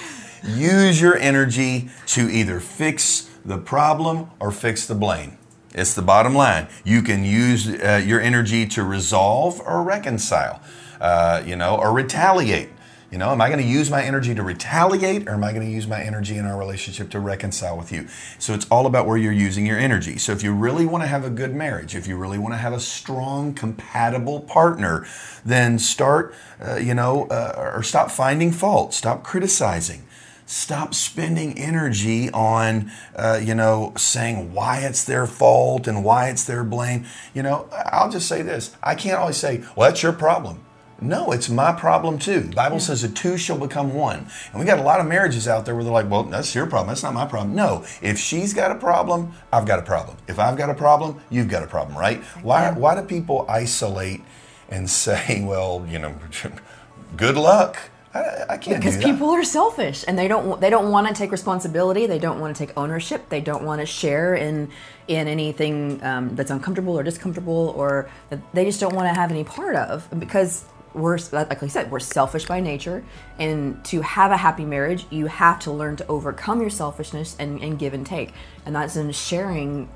use 0.45 1.01
your 1.01 1.17
energy 1.17 1.89
to 2.07 2.29
either 2.29 2.61
fix 2.61 3.31
the 3.45 3.59
problem 3.59 4.31
or 4.41 4.51
fix 4.51 4.87
the 4.87 4.95
blame. 4.95 5.39
It's 5.73 5.95
the 5.95 6.03
bottom 6.03 6.35
line. 6.35 6.69
You 6.85 7.03
can 7.03 7.25
use 7.25 7.69
uh, 7.69 8.03
your 8.05 8.21
energy 8.21 8.67
to 8.67 8.83
resolve 8.83 9.61
or 9.61 9.83
reconcile 9.83 10.61
uh, 11.01 11.43
you 11.45 11.57
know 11.57 11.77
or 11.77 11.93
retaliate 11.93 12.71
you 13.15 13.19
know, 13.19 13.31
am 13.31 13.41
I 13.41 13.47
going 13.47 13.61
to 13.61 13.65
use 13.65 13.93
my 13.93 14.03
energy 14.03 14.35
to 14.35 14.43
retaliate 14.43 15.29
or 15.29 15.35
am 15.35 15.45
I 15.45 15.53
going 15.53 15.65
to 15.65 15.73
use 15.73 15.87
my 15.87 16.03
energy 16.03 16.37
in 16.37 16.47
our 16.47 16.59
relationship 16.59 17.11
to 17.11 17.21
reconcile 17.21 17.77
with 17.77 17.93
you? 17.93 18.09
So 18.41 18.55
it's 18.55 18.67
all 18.73 18.87
about 18.87 19.07
where 19.07 19.17
you're 19.17 19.31
using 19.31 19.65
your 19.65 19.79
energy. 19.79 20.19
So 20.19 20.33
if 20.33 20.43
you 20.43 20.53
really 20.53 20.85
want 20.85 21.05
to 21.05 21.07
have 21.07 21.25
a 21.25 21.31
good 21.31 21.55
marriage, 21.55 21.95
if 21.95 22.09
you 22.09 22.17
really 22.17 22.39
want 22.39 22.55
to 22.55 22.59
have 22.59 22.73
a 22.73 22.81
strong, 22.81 23.55
compatible 23.55 24.41
partner, 24.41 25.07
then 25.45 25.79
start, 25.79 26.35
uh, 26.61 26.75
you 26.75 26.93
know, 26.93 27.29
uh, 27.29 27.71
or 27.77 27.85
stop 27.85 28.11
finding 28.11 28.51
fault, 28.51 28.93
stop 28.93 29.23
criticizing. 29.23 30.05
Stop 30.47 30.93
spending 30.93 31.57
energy 31.57 32.31
on, 32.33 32.91
uh, 33.15 33.41
you 33.41 33.55
know, 33.55 33.93
saying 33.97 34.53
why 34.53 34.81
it's 34.81 35.05
their 35.05 35.29
fault 35.29 35.87
and 35.87 36.03
why 36.03 36.31
it's 36.31 36.43
their 36.43 36.65
blame. 36.65 37.07
You 37.33 37.45
know, 37.45 37.69
I'll 37.93 38.11
just 38.11 38.27
say 38.27 38.43
this 38.43 38.75
I 38.83 38.97
can't 38.97 39.21
always 39.21 39.37
say, 39.37 39.63
well, 39.77 39.89
that's 39.89 40.03
your 40.03 40.13
problem. 40.13 40.64
No, 41.01 41.33
it's 41.33 41.49
my 41.49 41.73
problem 41.73 42.19
too. 42.19 42.41
The 42.41 42.55
Bible 42.55 42.81
says 42.81 43.03
the 43.03 43.09
two 43.09 43.37
shall 43.37 43.59
become 43.59 43.95
one. 43.95 44.27
And 44.53 44.61
we 44.61 44.65
got 44.65 44.79
a 44.79 44.83
lot 44.83 45.01
of 45.01 45.07
marriages 45.07 45.49
out 45.49 45.65
there 45.65 45.75
where 45.75 45.85
they're 45.85 45.93
like, 45.93 46.09
well, 46.09 46.23
that's 46.23 46.55
your 46.55 46.67
problem. 46.67 46.89
That's 46.89 47.03
not 47.03 47.15
my 47.15 47.27
problem. 47.27 47.55
No, 47.55 47.85
if 48.01 48.19
she's 48.19 48.55
got 48.55 48.71
a 48.71 48.77
problem, 48.77 49.33
I've 49.53 49.67
got 49.67 49.79
a 49.79 49.83
problem. 49.83 50.17
If 50.29 50.39
I've 50.39 50.57
got 50.57 50.71
a 50.71 50.75
problem, 50.75 51.21
you've 51.31 51.49
got 51.49 51.63
a 51.63 51.67
problem, 51.67 51.99
right? 51.99 52.23
Why, 52.43 52.71
why 52.73 52.99
do 52.99 53.07
people 53.07 53.45
isolate 53.49 54.23
and 54.69 54.89
say, 55.05 55.45
well, 55.45 55.85
you 55.89 55.99
know, 55.99 56.15
good 57.17 57.37
luck? 57.37 57.77
I, 58.15 58.45
I 58.51 58.57
can't 58.59 58.79
because 58.79 58.97
people 59.03 59.31
are 59.31 59.43
selfish 59.43 60.05
and 60.07 60.17
they 60.17 60.29
don't 60.29 60.61
they 60.61 60.71
don't 60.71 60.93
want 60.93 61.09
to 61.09 61.15
take 61.15 61.33
responsibility. 61.33 62.07
They 62.07 62.21
don't 62.21 62.39
want 62.39 62.55
to 62.55 62.67
take 62.67 62.77
ownership. 62.79 63.29
They 63.29 63.41
don't 63.41 63.65
want 63.65 63.81
to 63.81 63.87
share 63.87 64.37
in 64.37 64.71
in 65.09 65.27
anything 65.27 66.01
um, 66.05 66.37
that's 66.37 66.53
uncomfortable 66.53 66.97
or 66.97 67.03
discomfortable 67.03 67.75
or 67.77 68.09
that 68.31 68.39
they 68.55 68.65
just 68.65 68.79
don't 68.79 68.95
want 68.95 69.13
to 69.13 69.21
have 69.21 69.33
any 69.33 69.43
part 69.43 69.75
of 69.75 70.09
because 70.21 70.65
we're 70.95 71.19
like 71.33 71.63
I 71.63 71.67
said, 71.67 71.91
we're 71.91 72.01
selfish 72.01 72.47
by 72.47 72.61
nature, 72.61 73.05
and 73.39 73.85
to 73.87 74.01
have 74.01 74.31
a 74.31 74.37
happy 74.37 74.65
marriage, 74.65 75.07
you 75.11 75.27
have 75.27 75.59
to 75.61 75.73
learn 75.73 75.97
to 75.97 76.07
overcome 76.07 76.61
your 76.61 76.71
selfishness 76.71 77.37
and, 77.39 77.61
and 77.63 77.79
give 77.79 77.95
and 77.95 78.07
take, 78.07 78.33
and 78.65 78.75
that's 78.75 78.97
in 78.97 79.11
sharing 79.13 79.89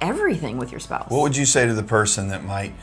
everything 0.00 0.58
with 0.58 0.70
your 0.70 0.80
spouse. 0.80 1.10
What 1.10 1.22
would 1.22 1.36
you 1.36 1.46
say 1.46 1.66
to 1.66 1.74
the 1.74 1.82
person 1.82 2.28
that 2.28 2.44
might 2.44 2.74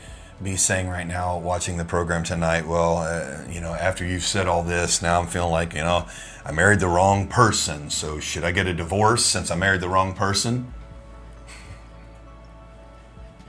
be 0.42 0.56
saying 0.56 0.88
right 0.88 1.06
now, 1.06 1.38
watching 1.38 1.76
the 1.76 1.84
program 1.84 2.24
tonight? 2.24 2.66
Well, 2.66 2.98
uh, 2.98 3.44
you 3.50 3.60
know, 3.60 3.74
after 3.74 4.04
you've 4.04 4.22
said 4.22 4.46
all 4.46 4.62
this, 4.62 5.02
now 5.02 5.20
I'm 5.20 5.26
feeling 5.26 5.52
like 5.52 5.74
you 5.74 5.80
know 5.80 6.06
I 6.44 6.52
married 6.52 6.80
the 6.80 6.88
wrong 6.88 7.28
person. 7.28 7.90
So 7.90 8.18
should 8.18 8.44
I 8.44 8.52
get 8.52 8.66
a 8.66 8.74
divorce 8.74 9.24
since 9.24 9.50
I 9.50 9.56
married 9.56 9.80
the 9.80 9.88
wrong 9.88 10.14
person? 10.14 10.72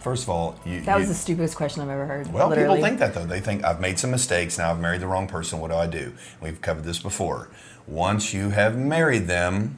First 0.02 0.24
of 0.24 0.30
all, 0.30 0.60
you, 0.66 0.82
that 0.82 0.98
was 0.98 1.08
you, 1.08 1.14
the 1.14 1.20
stupidest 1.20 1.56
question 1.56 1.82
I've 1.84 1.90
ever 1.90 2.08
heard. 2.08 2.34
Well, 2.34 2.50
literally. 2.50 2.78
people 2.78 2.88
think 2.88 3.00
that 3.00 3.14
though. 3.14 3.26
They 3.26 3.40
think 3.40 3.64
I've 3.64 3.80
made 3.80 4.00
some 4.00 4.10
mistakes. 4.10 4.58
Now 4.58 4.72
I've 4.72 4.80
married 4.80 5.02
the 5.02 5.08
wrong 5.08 5.28
person. 5.28 5.60
What 5.60 5.70
do 5.70 5.78
I 5.78 5.86
do? 5.86 6.14
We've 6.42 6.60
covered 6.60 6.84
this 6.84 7.00
before. 7.00 7.50
Once 7.86 8.34
you 8.34 8.50
have 8.50 8.76
married 8.76 9.28
them, 9.28 9.78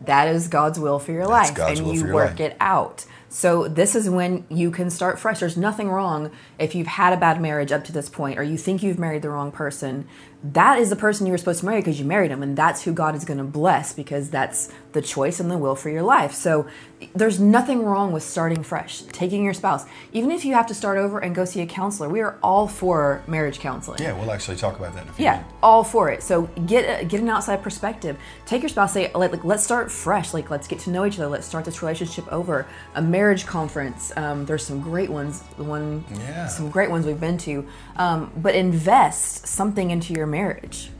that 0.00 0.26
is 0.26 0.48
God's 0.48 0.80
will 0.80 0.98
for 0.98 1.12
your 1.12 1.28
life, 1.28 1.56
and 1.56 1.78
you 1.78 2.12
work 2.12 2.30
life. 2.30 2.40
it 2.40 2.56
out. 2.58 3.06
So 3.28 3.68
this 3.68 3.94
is 3.94 4.10
when 4.10 4.44
you 4.48 4.72
can 4.72 4.90
start 4.90 5.20
fresh. 5.20 5.38
There's 5.38 5.56
nothing 5.56 5.88
wrong 5.88 6.32
if 6.58 6.74
you've 6.74 6.88
had 6.88 7.12
a 7.12 7.16
bad 7.16 7.40
marriage 7.40 7.70
up 7.70 7.84
to 7.84 7.92
this 7.92 8.08
point 8.08 8.36
or 8.36 8.42
you 8.42 8.58
think 8.58 8.82
you've 8.82 8.98
married 8.98 9.22
the 9.22 9.30
wrong 9.30 9.52
person. 9.52 10.08
That 10.42 10.78
is 10.78 10.88
the 10.88 10.96
person 10.96 11.26
you 11.26 11.32
were 11.32 11.38
supposed 11.38 11.60
to 11.60 11.66
marry 11.66 11.80
because 11.80 11.98
you 11.98 12.06
married 12.06 12.30
him 12.30 12.42
and 12.42 12.56
that's 12.56 12.82
who 12.82 12.92
God 12.94 13.14
is 13.14 13.24
going 13.26 13.38
to 13.38 13.44
bless 13.44 13.92
because 13.92 14.30
that's 14.30 14.72
the 14.92 15.02
choice 15.02 15.38
and 15.38 15.50
the 15.50 15.58
will 15.58 15.76
for 15.76 15.90
your 15.90 16.02
life. 16.02 16.32
So 16.32 16.66
there's 17.14 17.38
nothing 17.38 17.84
wrong 17.84 18.10
with 18.12 18.22
starting 18.22 18.62
fresh, 18.62 19.02
taking 19.02 19.44
your 19.44 19.52
spouse. 19.54 19.84
Even 20.12 20.30
if 20.30 20.44
you 20.44 20.54
have 20.54 20.66
to 20.68 20.74
start 20.74 20.96
over 20.98 21.18
and 21.18 21.34
go 21.34 21.44
see 21.44 21.60
a 21.60 21.66
counselor, 21.66 22.08
we 22.08 22.20
are 22.20 22.38
all 22.42 22.66
for 22.66 23.22
marriage 23.26 23.58
counseling. 23.60 24.00
Yeah, 24.02 24.18
we'll 24.18 24.32
actually 24.32 24.56
talk 24.56 24.78
about 24.78 24.94
that 24.94 25.02
in 25.04 25.08
a 25.10 25.12
few 25.12 25.24
Yeah, 25.26 25.32
minutes. 25.36 25.52
all 25.62 25.84
for 25.84 26.10
it. 26.10 26.22
So 26.22 26.42
get 26.66 27.02
a, 27.02 27.04
get 27.04 27.20
an 27.20 27.28
outside 27.28 27.62
perspective. 27.62 28.16
Take 28.46 28.62
your 28.62 28.68
spouse. 28.70 28.94
Say 28.94 29.12
like, 29.12 29.32
like 29.32 29.44
let's 29.44 29.62
start 29.62 29.92
fresh. 29.92 30.32
Like 30.34 30.50
let's 30.50 30.66
get 30.66 30.78
to 30.80 30.90
know 30.90 31.04
each 31.04 31.18
other. 31.18 31.28
Let's 31.28 31.46
start 31.46 31.64
this 31.66 31.82
relationship 31.82 32.30
over. 32.32 32.66
A 32.94 33.02
marriage 33.02 33.44
conference. 33.46 34.10
Um, 34.16 34.44
there's 34.46 34.64
some 34.66 34.80
great 34.80 35.10
ones. 35.10 35.42
The 35.58 35.64
one 35.64 36.04
Yeah. 36.18 36.46
some 36.48 36.70
great 36.70 36.90
ones 36.90 37.04
we've 37.06 37.20
been 37.20 37.38
to. 37.38 37.66
Um, 37.96 38.32
but 38.38 38.54
invest 38.54 39.46
something 39.46 39.90
into 39.90 40.14
your 40.14 40.26
marriage. 40.30 40.90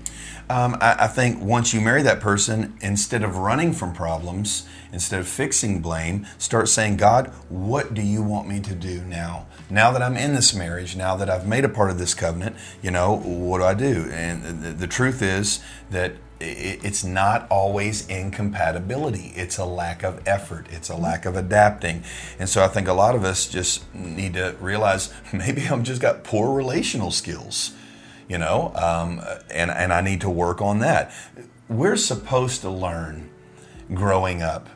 Um, 0.50 0.76
I, 0.80 1.04
I 1.04 1.06
think 1.06 1.40
once 1.40 1.72
you 1.72 1.80
marry 1.80 2.02
that 2.02 2.20
person, 2.20 2.76
instead 2.80 3.22
of 3.22 3.36
running 3.36 3.72
from 3.72 3.92
problems, 3.92 4.66
instead 4.92 5.20
of 5.20 5.28
fixing 5.28 5.80
blame, 5.80 6.26
start 6.38 6.68
saying, 6.68 6.96
God, 6.96 7.28
what 7.48 7.94
do 7.94 8.02
you 8.02 8.20
want 8.20 8.48
me 8.48 8.58
to 8.58 8.74
do 8.74 9.02
now? 9.02 9.46
Now 9.70 9.92
that 9.92 10.02
I'm 10.02 10.16
in 10.16 10.34
this 10.34 10.52
marriage, 10.52 10.96
now 10.96 11.14
that 11.16 11.30
I've 11.30 11.46
made 11.46 11.64
a 11.64 11.68
part 11.68 11.90
of 11.90 11.98
this 12.00 12.14
covenant, 12.14 12.56
you 12.82 12.90
know, 12.90 13.16
what 13.16 13.58
do 13.58 13.64
I 13.64 13.74
do? 13.74 14.10
And 14.12 14.64
the, 14.64 14.72
the 14.72 14.86
truth 14.88 15.22
is 15.22 15.60
that 15.90 16.14
it's 16.40 17.04
not 17.04 17.46
always 17.48 18.08
incompatibility. 18.08 19.32
It's 19.36 19.56
a 19.58 19.64
lack 19.64 20.02
of 20.02 20.26
effort. 20.26 20.66
It's 20.70 20.88
a 20.88 20.96
lack 20.96 21.26
of 21.26 21.36
adapting. 21.36 22.02
And 22.40 22.48
so 22.48 22.64
I 22.64 22.68
think 22.68 22.88
a 22.88 22.92
lot 22.92 23.14
of 23.14 23.24
us 23.24 23.46
just 23.46 23.94
need 23.94 24.34
to 24.34 24.56
realize 24.58 25.12
maybe 25.32 25.68
I've 25.68 25.84
just 25.84 26.02
got 26.02 26.24
poor 26.24 26.52
relational 26.52 27.12
skills 27.12 27.72
you 28.30 28.38
know, 28.38 28.72
um, 28.76 29.20
and 29.50 29.72
and 29.72 29.92
I 29.92 30.00
need 30.02 30.20
to 30.20 30.30
work 30.30 30.62
on 30.62 30.78
that. 30.78 31.12
We're 31.68 31.96
supposed 31.96 32.60
to 32.60 32.70
learn 32.70 33.28
growing 33.92 34.40
up 34.40 34.68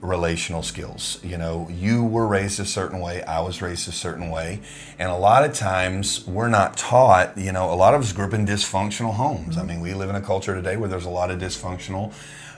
relational 0.00 0.62
skills. 0.62 1.18
You 1.24 1.36
know, 1.36 1.68
you 1.68 2.04
were 2.04 2.28
raised 2.28 2.60
a 2.60 2.64
certain 2.64 3.00
way, 3.00 3.24
I 3.24 3.40
was 3.40 3.60
raised 3.60 3.88
a 3.88 3.92
certain 3.92 4.30
way, 4.30 4.60
and 4.96 5.10
a 5.10 5.16
lot 5.16 5.44
of 5.44 5.52
times 5.52 6.24
we're 6.24 6.48
not 6.48 6.76
taught. 6.76 7.36
You 7.36 7.50
know, 7.50 7.72
a 7.72 7.74
lot 7.74 7.94
of 7.94 8.00
us 8.00 8.12
grew 8.12 8.26
up 8.26 8.32
in 8.32 8.46
dysfunctional 8.46 9.14
homes. 9.14 9.58
I 9.58 9.64
mean, 9.64 9.80
we 9.80 9.92
live 9.92 10.08
in 10.08 10.14
a 10.14 10.22
culture 10.22 10.54
today 10.54 10.76
where 10.76 10.88
there's 10.88 11.04
a 11.04 11.10
lot 11.10 11.32
of 11.32 11.40
dysfunctional 11.40 12.12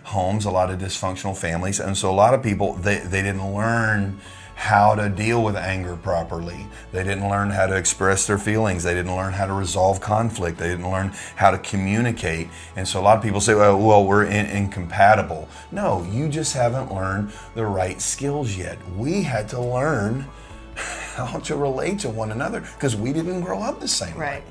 homes, 0.04 0.44
a 0.44 0.50
lot 0.50 0.70
of 0.70 0.78
dysfunctional 0.78 1.34
families, 1.34 1.80
and 1.80 1.96
so 1.96 2.10
a 2.10 2.12
lot 2.12 2.34
of 2.34 2.42
people 2.42 2.74
they 2.74 2.98
they 2.98 3.22
didn't 3.22 3.54
learn 3.54 4.20
how 4.54 4.94
to 4.94 5.08
deal 5.08 5.42
with 5.42 5.56
anger 5.56 5.96
properly. 5.96 6.66
They 6.92 7.04
didn't 7.04 7.28
learn 7.28 7.50
how 7.50 7.66
to 7.66 7.76
express 7.76 8.26
their 8.26 8.38
feelings. 8.38 8.82
They 8.84 8.94
didn't 8.94 9.14
learn 9.14 9.32
how 9.32 9.46
to 9.46 9.52
resolve 9.52 10.00
conflict. 10.00 10.58
They 10.58 10.68
didn't 10.68 10.90
learn 10.90 11.12
how 11.36 11.50
to 11.50 11.58
communicate. 11.58 12.48
And 12.76 12.86
so 12.86 13.00
a 13.00 13.02
lot 13.02 13.16
of 13.16 13.22
people 13.22 13.40
say, 13.40 13.54
well, 13.54 13.78
well 13.78 14.06
we're 14.06 14.24
in- 14.24 14.46
incompatible. 14.46 15.48
No, 15.70 16.04
you 16.10 16.28
just 16.28 16.54
haven't 16.54 16.94
learned 16.94 17.32
the 17.54 17.66
right 17.66 18.00
skills 18.00 18.56
yet. 18.56 18.78
We 18.96 19.22
had 19.22 19.48
to 19.50 19.60
learn 19.60 20.26
how 21.14 21.38
to 21.40 21.56
relate 21.56 21.98
to 22.00 22.10
one 22.10 22.32
another 22.32 22.60
because 22.60 22.96
we 22.96 23.12
didn't 23.12 23.42
grow 23.42 23.60
up 23.60 23.80
the 23.80 23.88
same 23.88 24.16
way. 24.16 24.42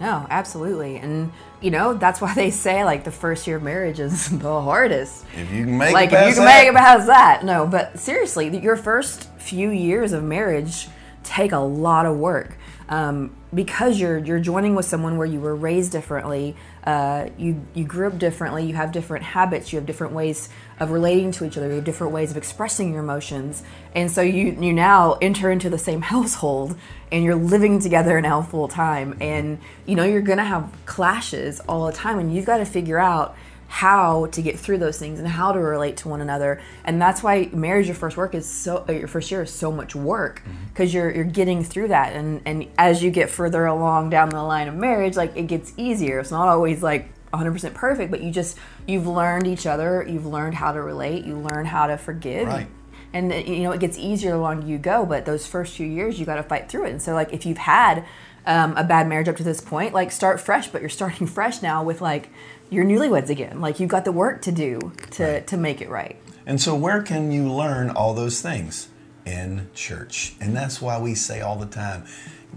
No, 0.00 0.26
absolutely. 0.28 0.96
And 0.96 1.32
you 1.60 1.70
know, 1.70 1.94
that's 1.94 2.20
why 2.20 2.34
they 2.34 2.50
say 2.50 2.84
like 2.84 3.04
the 3.04 3.10
first 3.10 3.46
year 3.46 3.56
of 3.56 3.62
marriage 3.62 4.00
is 4.00 4.28
the 4.38 4.60
hardest. 4.60 5.24
If 5.36 5.52
you 5.52 5.64
can 5.64 5.78
make 5.78 5.94
like 5.94 6.12
it 6.12 6.16
if 6.16 6.28
you 6.28 6.34
can 6.34 6.44
that, 6.44 6.62
make 6.62 6.68
it 6.68 6.74
past 6.74 7.06
that. 7.06 7.44
No, 7.44 7.66
but 7.66 7.98
seriously, 7.98 8.56
your 8.58 8.76
first 8.76 9.30
few 9.38 9.70
years 9.70 10.12
of 10.12 10.22
marriage 10.22 10.88
take 11.22 11.52
a 11.52 11.58
lot 11.58 12.06
of 12.06 12.16
work 12.16 12.56
um, 12.88 13.34
because 13.54 13.98
you're 13.98 14.18
you're 14.18 14.40
joining 14.40 14.74
with 14.74 14.84
someone 14.84 15.16
where 15.16 15.26
you 15.26 15.40
were 15.40 15.54
raised 15.54 15.92
differently. 15.92 16.56
Uh, 16.84 17.28
you 17.38 17.64
you 17.74 17.84
grew 17.84 18.06
up 18.08 18.18
differently. 18.18 18.66
You 18.66 18.74
have 18.74 18.92
different 18.92 19.24
habits. 19.24 19.72
You 19.72 19.78
have 19.78 19.86
different 19.86 20.12
ways 20.12 20.48
of 20.80 20.90
relating 20.90 21.32
to 21.32 21.44
each 21.44 21.56
other. 21.56 21.68
You 21.68 21.76
have 21.76 21.84
different 21.84 22.12
ways 22.12 22.30
of 22.30 22.36
expressing 22.36 22.92
your 22.92 23.02
emotions. 23.02 23.62
And 23.94 24.10
so 24.10 24.20
you 24.20 24.56
you 24.60 24.72
now 24.72 25.14
enter 25.22 25.50
into 25.50 25.70
the 25.70 25.78
same 25.78 26.02
household 26.14 26.76
and 27.10 27.24
you're 27.24 27.36
living 27.36 27.80
together 27.80 28.20
now 28.20 28.42
full 28.42 28.68
time. 28.68 29.16
And 29.20 29.58
you 29.86 29.94
know 29.94 30.04
you're 30.04 30.20
gonna 30.20 30.44
have 30.44 30.70
clashes 30.84 31.60
all 31.60 31.86
the 31.86 31.92
time, 31.92 32.18
and 32.18 32.34
you've 32.34 32.46
got 32.46 32.58
to 32.58 32.66
figure 32.66 32.98
out 32.98 33.36
how 33.74 34.26
to 34.26 34.40
get 34.40 34.56
through 34.56 34.78
those 34.78 35.00
things 35.00 35.18
and 35.18 35.26
how 35.26 35.50
to 35.50 35.58
relate 35.58 35.96
to 35.96 36.08
one 36.08 36.20
another. 36.20 36.60
And 36.84 37.02
that's 37.02 37.24
why 37.24 37.50
marriage 37.52 37.86
your 37.86 37.96
first 37.96 38.16
work 38.16 38.32
is 38.32 38.48
so 38.48 38.84
uh, 38.88 38.92
your 38.92 39.08
first 39.08 39.32
year 39.32 39.42
is 39.42 39.52
so 39.52 39.72
much 39.72 39.96
work 39.96 40.44
because 40.68 40.94
you're 40.94 41.10
you're 41.10 41.24
getting 41.24 41.64
through 41.64 41.88
that. 41.88 42.12
And 42.12 42.40
and 42.44 42.68
as 42.78 43.02
you 43.02 43.10
get 43.10 43.30
further 43.30 43.66
along 43.66 44.10
down 44.10 44.28
the 44.28 44.40
line 44.40 44.68
of 44.68 44.76
marriage 44.76 45.16
like 45.16 45.36
it 45.36 45.48
gets 45.48 45.72
easier. 45.76 46.20
It's 46.20 46.30
not 46.30 46.46
always 46.46 46.84
like 46.84 47.08
100% 47.32 47.74
perfect 47.74 48.12
but 48.12 48.22
you 48.22 48.30
just 48.30 48.56
you've 48.86 49.08
learned 49.08 49.48
each 49.48 49.66
other 49.66 50.06
you've 50.08 50.24
learned 50.24 50.54
how 50.54 50.70
to 50.70 50.80
relate 50.80 51.24
you 51.24 51.36
learn 51.36 51.66
how 51.66 51.88
to 51.88 51.98
forgive. 51.98 52.46
Right. 52.46 52.68
and 53.12 53.32
uh, 53.32 53.36
you 53.38 53.64
know 53.64 53.72
it 53.72 53.80
gets 53.80 53.98
easier 53.98 54.30
the 54.30 54.38
longer 54.38 54.64
you 54.68 54.78
go 54.78 55.04
but 55.04 55.24
those 55.24 55.48
first 55.48 55.74
few 55.76 55.88
years 55.88 56.20
you 56.20 56.26
got 56.26 56.36
to 56.36 56.44
fight 56.44 56.68
through 56.68 56.86
it. 56.86 56.90
And 56.90 57.02
so 57.02 57.12
like 57.12 57.32
if 57.32 57.44
you've 57.44 57.58
had 57.58 58.04
um, 58.46 58.76
a 58.76 58.84
bad 58.84 59.08
marriage 59.08 59.26
up 59.26 59.36
to 59.38 59.42
this 59.42 59.60
point 59.60 59.94
like 59.94 60.12
start 60.12 60.40
fresh 60.40 60.68
but 60.68 60.80
you're 60.80 60.90
starting 60.90 61.26
fresh 61.38 61.60
now 61.60 61.82
with 61.82 62.00
like 62.00 62.30
your 62.74 62.84
newlyweds 62.84 63.30
again 63.30 63.60
like 63.60 63.78
you've 63.80 63.90
got 63.90 64.04
the 64.04 64.12
work 64.12 64.42
to 64.42 64.52
do 64.52 64.92
to 65.10 65.40
to 65.42 65.56
make 65.56 65.80
it 65.80 65.88
right 65.88 66.16
And 66.46 66.60
so, 66.60 66.74
where 66.74 67.02
can 67.02 67.32
you 67.32 67.50
learn 67.50 67.88
all 67.90 68.12
those 68.14 68.42
things? 68.42 68.88
In 69.24 69.68
church. 69.74 70.34
And 70.40 70.54
that's 70.54 70.82
why 70.82 70.98
we 71.00 71.14
say 71.14 71.40
all 71.40 71.56
the 71.56 71.64
time 71.82 72.04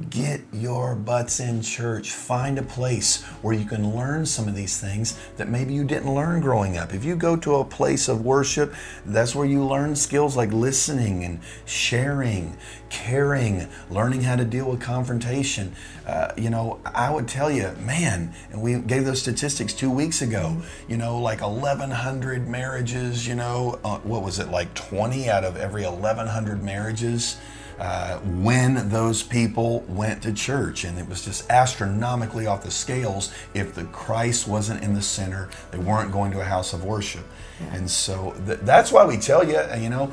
get 0.09 0.41
your 0.53 0.95
butts 0.95 1.39
in 1.39 1.61
church. 1.61 2.11
Find 2.11 2.57
a 2.57 2.63
place 2.63 3.23
where 3.41 3.53
you 3.53 3.65
can 3.65 3.95
learn 3.95 4.25
some 4.25 4.47
of 4.47 4.55
these 4.55 4.79
things 4.79 5.17
that 5.37 5.49
maybe 5.49 5.73
you 5.73 5.83
didn't 5.83 6.13
learn 6.13 6.41
growing 6.41 6.77
up. 6.77 6.93
If 6.93 7.03
you 7.03 7.15
go 7.15 7.35
to 7.37 7.55
a 7.55 7.65
place 7.65 8.07
of 8.07 8.23
worship, 8.23 8.73
that's 9.05 9.35
where 9.35 9.45
you 9.45 9.63
learn 9.63 9.95
skills 9.95 10.35
like 10.35 10.51
listening 10.51 11.23
and 11.23 11.39
sharing, 11.65 12.57
caring, 12.89 13.67
learning 13.89 14.21
how 14.21 14.35
to 14.35 14.45
deal 14.45 14.69
with 14.69 14.81
confrontation. 14.81 15.75
Uh, 16.05 16.31
you 16.37 16.49
know, 16.49 16.79
I 16.85 17.11
would 17.11 17.27
tell 17.27 17.51
you, 17.51 17.71
man, 17.79 18.33
and 18.51 18.61
we 18.61 18.79
gave 18.79 19.05
those 19.05 19.21
statistics 19.21 19.73
two 19.73 19.91
weeks 19.91 20.21
ago, 20.21 20.61
you 20.87 20.97
know, 20.97 21.19
like 21.19 21.41
1,100 21.41 22.47
marriages, 22.47 23.27
you 23.27 23.35
know, 23.35 23.79
uh, 23.83 23.99
what 23.99 24.23
was 24.23 24.39
it, 24.39 24.49
like 24.49 24.73
20 24.73 25.29
out 25.29 25.43
of 25.43 25.57
every 25.57 25.83
1,100 25.83 26.63
marriages? 26.63 27.37
Uh, 27.79 28.17
when 28.19 28.89
those 28.89 29.21
people 29.21 29.81
went 29.87 30.23
to 30.23 30.33
church, 30.33 30.83
and 30.83 30.97
it 30.97 31.07
was 31.07 31.23
just 31.23 31.47
astronomically 31.49 32.47
off 32.47 32.63
the 32.63 32.71
scales. 32.71 33.31
If 33.53 33.75
the 33.75 33.83
Christ 33.85 34.47
wasn't 34.47 34.83
in 34.83 34.95
the 34.95 35.01
center, 35.01 35.49
they 35.69 35.77
weren't 35.77 36.11
going 36.11 36.31
to 36.31 36.41
a 36.41 36.43
house 36.43 36.73
of 36.73 36.83
worship. 36.83 37.25
And 37.71 37.89
so 37.89 38.35
th- 38.45 38.59
that's 38.61 38.91
why 38.91 39.05
we 39.05 39.17
tell 39.17 39.47
you, 39.47 39.59
you 39.79 39.89
know, 39.89 40.11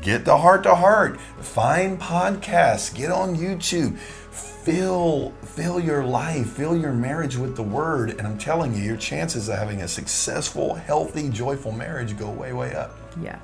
get 0.00 0.24
the 0.24 0.36
heart 0.36 0.62
to 0.64 0.74
heart, 0.74 1.20
find 1.20 2.00
podcasts, 2.00 2.94
get 2.94 3.10
on 3.10 3.36
YouTube, 3.36 3.98
fill 3.98 5.32
fill 5.42 5.80
your 5.80 6.04
life, 6.04 6.50
fill 6.52 6.76
your 6.76 6.92
marriage 6.92 7.36
with 7.36 7.56
the 7.56 7.62
Word, 7.62 8.10
and 8.10 8.22
I'm 8.22 8.38
telling 8.38 8.74
you, 8.74 8.82
your 8.82 8.96
chances 8.96 9.48
of 9.48 9.58
having 9.58 9.82
a 9.82 9.88
successful, 9.88 10.74
healthy, 10.74 11.28
joyful 11.28 11.72
marriage 11.72 12.16
go 12.16 12.30
way, 12.30 12.52
way 12.52 12.74
up. 12.74 12.96
yeah 13.20 13.38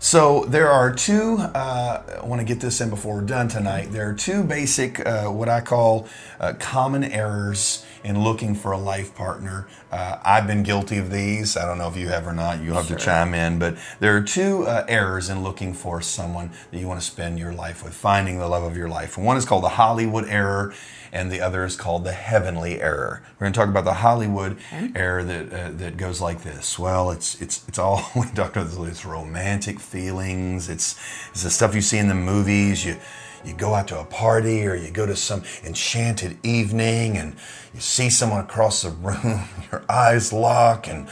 So 0.00 0.44
there 0.44 0.68
are 0.68 0.94
two. 0.94 1.38
Uh, 1.38 2.20
I 2.22 2.24
want 2.24 2.40
to 2.40 2.46
get 2.46 2.60
this 2.60 2.80
in 2.80 2.88
before 2.88 3.16
we're 3.16 3.22
done 3.22 3.48
tonight. 3.48 3.90
There 3.90 4.08
are 4.08 4.14
two 4.14 4.44
basic, 4.44 5.04
uh, 5.04 5.24
what 5.24 5.48
I 5.48 5.60
call 5.60 6.06
uh, 6.38 6.52
common 6.58 7.02
errors 7.02 7.84
in 8.04 8.22
looking 8.22 8.54
for 8.54 8.70
a 8.70 8.78
life 8.78 9.12
partner. 9.16 9.66
Uh, 9.90 10.18
I've 10.24 10.46
been 10.46 10.62
guilty 10.62 10.98
of 10.98 11.10
these. 11.10 11.56
I 11.56 11.66
don't 11.66 11.78
know 11.78 11.88
if 11.88 11.96
you 11.96 12.08
have 12.08 12.28
or 12.28 12.32
not. 12.32 12.62
You 12.62 12.74
have 12.74 12.86
to 12.88 12.96
chime 12.96 13.34
in. 13.34 13.58
But 13.58 13.76
there 13.98 14.16
are 14.16 14.22
two 14.22 14.66
uh, 14.68 14.84
errors 14.86 15.28
in 15.28 15.42
looking 15.42 15.74
for 15.74 16.00
someone 16.00 16.52
that 16.70 16.78
you 16.78 16.86
want 16.86 17.00
to 17.00 17.06
spend 17.06 17.40
your 17.40 17.52
life 17.52 17.82
with, 17.82 17.92
finding 17.92 18.38
the 18.38 18.46
love 18.46 18.62
of 18.62 18.76
your 18.76 18.88
life. 18.88 19.16
And 19.16 19.26
one 19.26 19.36
is 19.36 19.44
called 19.44 19.64
the 19.64 19.70
Hollywood 19.70 20.28
error, 20.28 20.72
and 21.12 21.30
the 21.30 21.40
other 21.40 21.64
is 21.64 21.76
called 21.76 22.04
the 22.04 22.12
heavenly 22.12 22.80
error. 22.80 23.22
We're 23.38 23.44
going 23.46 23.52
to 23.52 23.58
talk 23.58 23.68
about 23.68 23.84
the 23.84 23.94
Hollywood 23.94 24.58
error 24.94 25.24
that 25.24 25.52
uh, 25.52 25.70
that 25.72 25.96
goes 25.96 26.20
like 26.20 26.42
this. 26.42 26.78
Well, 26.78 27.10
it's 27.10 27.40
it's 27.40 27.66
it's 27.68 27.78
all 27.78 28.02
we 28.16 28.26
talked 28.28 28.56
about. 28.56 28.86
It's 28.88 29.04
romantic 29.04 29.80
feelings. 29.80 30.68
It's 30.68 30.98
it's 31.30 31.42
the 31.42 31.50
stuff 31.50 31.74
you 31.74 31.80
see 31.80 31.98
in 31.98 32.08
the 32.08 32.14
movies. 32.14 32.84
You 32.84 32.96
you 33.44 33.54
go 33.54 33.74
out 33.74 33.88
to 33.88 34.00
a 34.00 34.04
party 34.04 34.66
or 34.66 34.74
you 34.74 34.90
go 34.90 35.06
to 35.06 35.16
some 35.16 35.42
enchanted 35.64 36.38
evening 36.42 37.16
and 37.16 37.34
you 37.72 37.80
see 37.80 38.10
someone 38.10 38.40
across 38.40 38.82
the 38.82 38.90
room. 38.90 39.44
Your 39.72 39.84
eyes 39.88 40.32
lock 40.32 40.88
and 40.88 41.08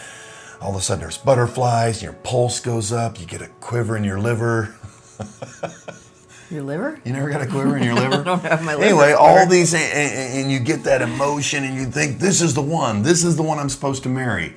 all 0.61 0.71
of 0.71 0.77
a 0.77 0.81
sudden 0.81 1.03
there's 1.03 1.19
butterflies. 1.19 1.97
And 1.97 2.05
your 2.05 2.21
pulse 2.23 2.61
goes 2.61 2.91
up. 2.93 3.21
You 3.21 3.27
get 3.27 3.43
a 3.43 3.49
quiver 3.61 3.97
in 3.97 4.05
your 4.05 4.19
liver. 4.19 4.75
your 6.51 6.63
liver 6.63 7.01
You 7.05 7.13
never 7.13 7.29
got 7.31 7.43
a 7.43 7.47
quiver 7.47 7.77
in 7.77 7.83
your 7.83 7.95
liver? 8.03 8.23
don't 8.23 8.43
have 8.43 8.63
my 8.65 8.75
liver 8.75 8.85
Anyway, 8.85 9.13
all 9.13 9.47
these, 9.47 9.75
and, 9.75 9.83
and 9.83 10.41
and 10.43 10.53
you 10.53 10.59
get 10.61 10.85
that 10.85 11.03
emotion, 11.03 11.65
and 11.65 11.75
you 11.77 11.87
think 11.87 12.19
this 12.19 12.41
is 12.41 12.55
the 12.55 12.63
one. 12.63 13.03
This 13.03 13.25
is 13.25 13.37
the 13.37 13.43
one 13.43 13.59
I'm 13.59 13.69
supposed 13.69 14.03
to 14.05 14.09
marry. 14.09 14.57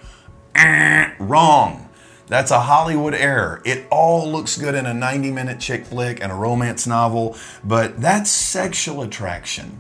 Eh, 0.56 1.12
wrong. 1.20 1.90
That's 2.28 2.52
a 2.52 2.60
Hollywood 2.60 3.16
error. 3.16 3.62
It 3.66 3.88
all 3.90 4.30
looks 4.32 4.56
good 4.58 4.76
in 4.76 4.86
a 4.86 4.94
90 4.94 5.32
minute 5.32 5.60
chick 5.60 5.86
flick 5.86 6.22
and 6.22 6.32
a 6.32 6.36
romance 6.36 6.86
novel, 6.86 7.36
but 7.64 8.00
that's 8.00 8.30
sexual 8.30 9.02
attraction. 9.02 9.80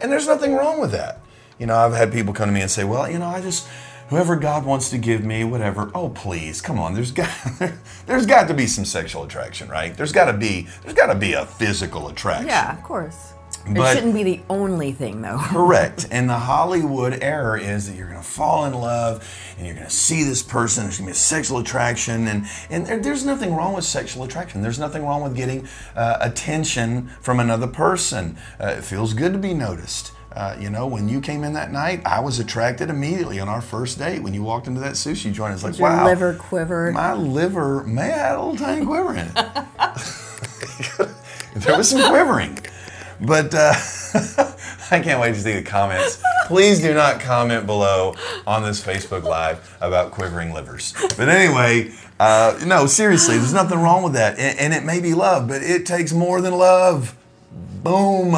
And 0.00 0.10
there's 0.10 0.26
nothing 0.26 0.54
wrong 0.54 0.80
with 0.80 0.90
that. 0.90 1.20
You 1.58 1.66
know, 1.66 1.76
I've 1.76 1.94
had 1.94 2.12
people 2.12 2.34
come 2.34 2.48
to 2.48 2.52
me 2.52 2.62
and 2.62 2.70
say, 2.70 2.82
well, 2.84 3.08
you 3.10 3.18
know, 3.18 3.26
I 3.26 3.40
just, 3.40 3.66
whoever 4.08 4.36
God 4.36 4.64
wants 4.64 4.90
to 4.90 4.98
give 4.98 5.24
me, 5.24 5.44
whatever. 5.44 5.90
Oh, 5.94 6.08
please, 6.10 6.60
come 6.60 6.78
on. 6.78 6.94
There's 6.94 7.10
got, 7.12 7.30
there's 8.06 8.26
got 8.26 8.48
to 8.48 8.54
be 8.54 8.66
some 8.66 8.84
sexual 8.84 9.24
attraction, 9.24 9.68
right? 9.68 9.96
There's 9.96 10.12
got 10.12 10.26
to 10.26 10.32
be, 10.36 10.66
there's 10.82 10.94
got 10.94 11.06
to 11.12 11.14
be 11.18 11.34
a 11.34 11.46
physical 11.46 12.08
attraction. 12.08 12.48
Yeah, 12.48 12.76
of 12.76 12.82
course. 12.82 13.34
But- 13.70 13.92
it 13.92 13.94
shouldn't 13.96 14.14
be 14.14 14.22
the 14.22 14.40
only 14.48 14.92
thing, 14.92 15.20
though. 15.20 15.36
Correct. 15.42 16.06
And 16.10 16.28
the 16.28 16.38
Hollywood 16.38 17.18
error 17.22 17.58
is 17.58 17.86
that 17.88 17.96
you're 17.96 18.08
going 18.08 18.20
to 18.20 18.26
fall 18.26 18.64
in 18.64 18.72
love 18.72 19.28
and 19.58 19.66
you're 19.66 19.74
going 19.74 19.86
to 19.86 19.92
see 19.92 20.22
this 20.22 20.42
person. 20.42 20.84
There's 20.84 20.96
going 20.98 21.06
to 21.08 21.12
be 21.12 21.16
a 21.16 21.20
sexual 21.20 21.58
attraction. 21.58 22.28
And, 22.28 22.46
and 22.70 22.86
there- 22.86 23.00
there's 23.00 23.26
nothing 23.26 23.54
wrong 23.54 23.74
with 23.74 23.84
sexual 23.84 24.24
attraction. 24.24 24.62
There's 24.62 24.78
nothing 24.78 25.04
wrong 25.04 25.22
with 25.22 25.36
getting 25.36 25.68
uh, 25.96 26.16
attention 26.20 27.08
from 27.20 27.40
another 27.40 27.66
person. 27.66 28.38
Uh, 28.58 28.68
it 28.78 28.84
feels 28.84 29.12
good 29.12 29.32
to 29.34 29.38
be 29.38 29.52
noticed. 29.52 30.12
Uh, 30.32 30.54
you 30.58 30.68
know, 30.70 30.86
when 30.86 31.08
you 31.08 31.20
came 31.20 31.42
in 31.42 31.54
that 31.54 31.72
night, 31.72 32.02
I 32.04 32.20
was 32.20 32.38
attracted 32.38 32.90
immediately 32.90 33.40
on 33.40 33.48
our 33.48 33.62
first 33.62 33.98
date. 33.98 34.22
When 34.22 34.34
you 34.34 34.42
walked 34.42 34.66
into 34.66 34.80
that 34.80 34.92
sushi 34.92 35.32
joint, 35.32 35.54
it's 35.54 35.64
like, 35.64 35.78
Your 35.78 35.88
wow. 35.88 36.04
liver 36.04 36.34
quivered. 36.34 36.94
My 36.94 37.14
liver 37.14 37.82
may 37.84 38.08
have 38.08 38.18
had 38.18 38.36
a 38.36 38.42
little 38.42 38.56
tiny 38.56 38.84
quiver 38.84 39.12
in 39.14 39.26
it. 39.26 39.34
there 41.54 41.76
was 41.76 41.88
some 41.90 42.08
quivering. 42.10 42.58
But 43.20 43.54
uh, 43.54 43.72
I 44.90 45.00
can't 45.00 45.20
wait 45.20 45.34
to 45.34 45.40
see 45.40 45.54
the 45.54 45.62
comments. 45.62 46.22
Please 46.46 46.80
do 46.80 46.94
not 46.94 47.20
comment 47.20 47.66
below 47.66 48.14
on 48.46 48.62
this 48.62 48.84
Facebook 48.84 49.24
Live 49.24 49.76
about 49.80 50.12
quivering 50.12 50.52
livers. 50.52 50.94
But 51.16 51.28
anyway, 51.28 51.92
uh, 52.20 52.58
no, 52.64 52.86
seriously, 52.86 53.38
there's 53.38 53.54
nothing 53.54 53.78
wrong 53.80 54.02
with 54.02 54.12
that. 54.12 54.38
And, 54.38 54.58
and 54.58 54.74
it 54.74 54.84
may 54.84 55.00
be 55.00 55.14
love, 55.14 55.48
but 55.48 55.62
it 55.62 55.84
takes 55.84 56.12
more 56.12 56.40
than 56.40 56.54
love. 56.54 57.16
Boom. 57.82 58.36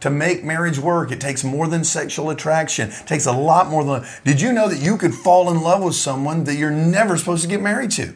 To 0.00 0.10
make 0.10 0.42
marriage 0.42 0.78
work, 0.78 1.12
it 1.12 1.20
takes 1.20 1.44
more 1.44 1.68
than 1.68 1.84
sexual 1.84 2.30
attraction. 2.30 2.88
It 2.88 3.06
takes 3.06 3.26
a 3.26 3.32
lot 3.32 3.68
more 3.68 3.84
than. 3.84 4.04
Did 4.24 4.40
you 4.40 4.52
know 4.52 4.68
that 4.68 4.80
you 4.80 4.96
could 4.96 5.14
fall 5.14 5.50
in 5.50 5.60
love 5.60 5.82
with 5.82 5.94
someone 5.94 6.44
that 6.44 6.54
you're 6.54 6.70
never 6.70 7.18
supposed 7.18 7.42
to 7.42 7.48
get 7.48 7.60
married 7.60 7.90
to? 7.92 8.14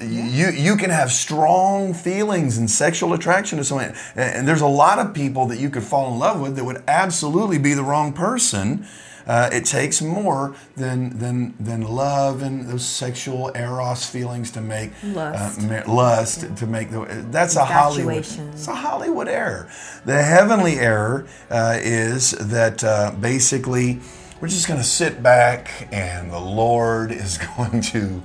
You 0.00 0.50
you 0.50 0.76
can 0.76 0.90
have 0.90 1.12
strong 1.12 1.94
feelings 1.94 2.58
and 2.58 2.70
sexual 2.70 3.14
attraction 3.14 3.58
to 3.58 3.64
someone, 3.64 3.94
and 4.16 4.36
and 4.36 4.48
there's 4.48 4.60
a 4.60 4.66
lot 4.66 4.98
of 4.98 5.14
people 5.14 5.46
that 5.46 5.58
you 5.58 5.70
could 5.70 5.84
fall 5.84 6.12
in 6.12 6.18
love 6.18 6.40
with 6.40 6.56
that 6.56 6.64
would 6.64 6.82
absolutely 6.88 7.58
be 7.58 7.74
the 7.74 7.84
wrong 7.84 8.12
person. 8.12 8.86
Uh, 9.28 9.50
it 9.52 9.66
takes 9.66 10.00
more 10.00 10.56
than 10.74 11.18
than 11.18 11.54
than 11.60 11.82
love 11.82 12.42
and 12.42 12.66
those 12.66 12.84
sexual 12.84 13.52
eros 13.54 14.06
feelings 14.08 14.50
to 14.50 14.60
make 14.62 14.90
Lust. 15.04 15.60
uh, 15.60 15.82
lust 15.86 16.56
to 16.56 16.66
make 16.66 16.90
the. 16.90 17.04
That's 17.30 17.54
a 17.56 17.64
Hollywood. 17.66 18.26
It's 18.26 18.66
a 18.68 18.74
Hollywood 18.74 19.28
error. 19.28 19.68
The 20.06 20.22
heavenly 20.22 20.78
error 20.78 21.26
uh, 21.50 21.76
is 21.78 22.30
that 22.30 22.82
uh, 22.82 23.12
basically 23.20 24.00
we're 24.40 24.48
just 24.48 24.66
going 24.66 24.80
to 24.80 24.86
sit 24.86 25.22
back 25.22 25.88
and 25.92 26.32
the 26.32 26.40
Lord 26.40 27.12
is 27.12 27.38
going 27.56 27.82
to 27.82 28.22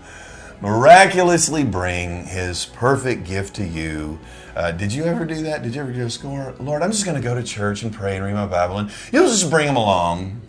miraculously 0.61 1.65
bring 1.65 2.25
His 2.25 2.65
perfect 2.65 3.25
gift 3.25 3.55
to 3.57 3.65
you. 3.65 4.19
Uh, 4.55 4.71
did 4.71 4.93
you 4.93 5.03
ever 5.03 5.25
do 5.25 5.41
that? 5.43 5.63
Did 5.63 5.75
you 5.75 5.81
ever 5.81 5.91
just 5.91 6.21
go, 6.21 6.55
Lord, 6.59 6.81
I'm 6.81 6.91
just 6.91 7.03
going 7.05 7.17
to 7.17 7.23
go 7.23 7.35
to 7.35 7.43
church 7.43 7.83
and 7.83 7.91
pray 7.91 8.15
and 8.15 8.23
read 8.25 8.35
my 8.35 8.45
Bible, 8.45 8.77
and 8.77 8.91
you'll 9.11 9.27
just 9.27 9.49
bring 9.49 9.67
Him 9.67 9.75
along? 9.75 10.39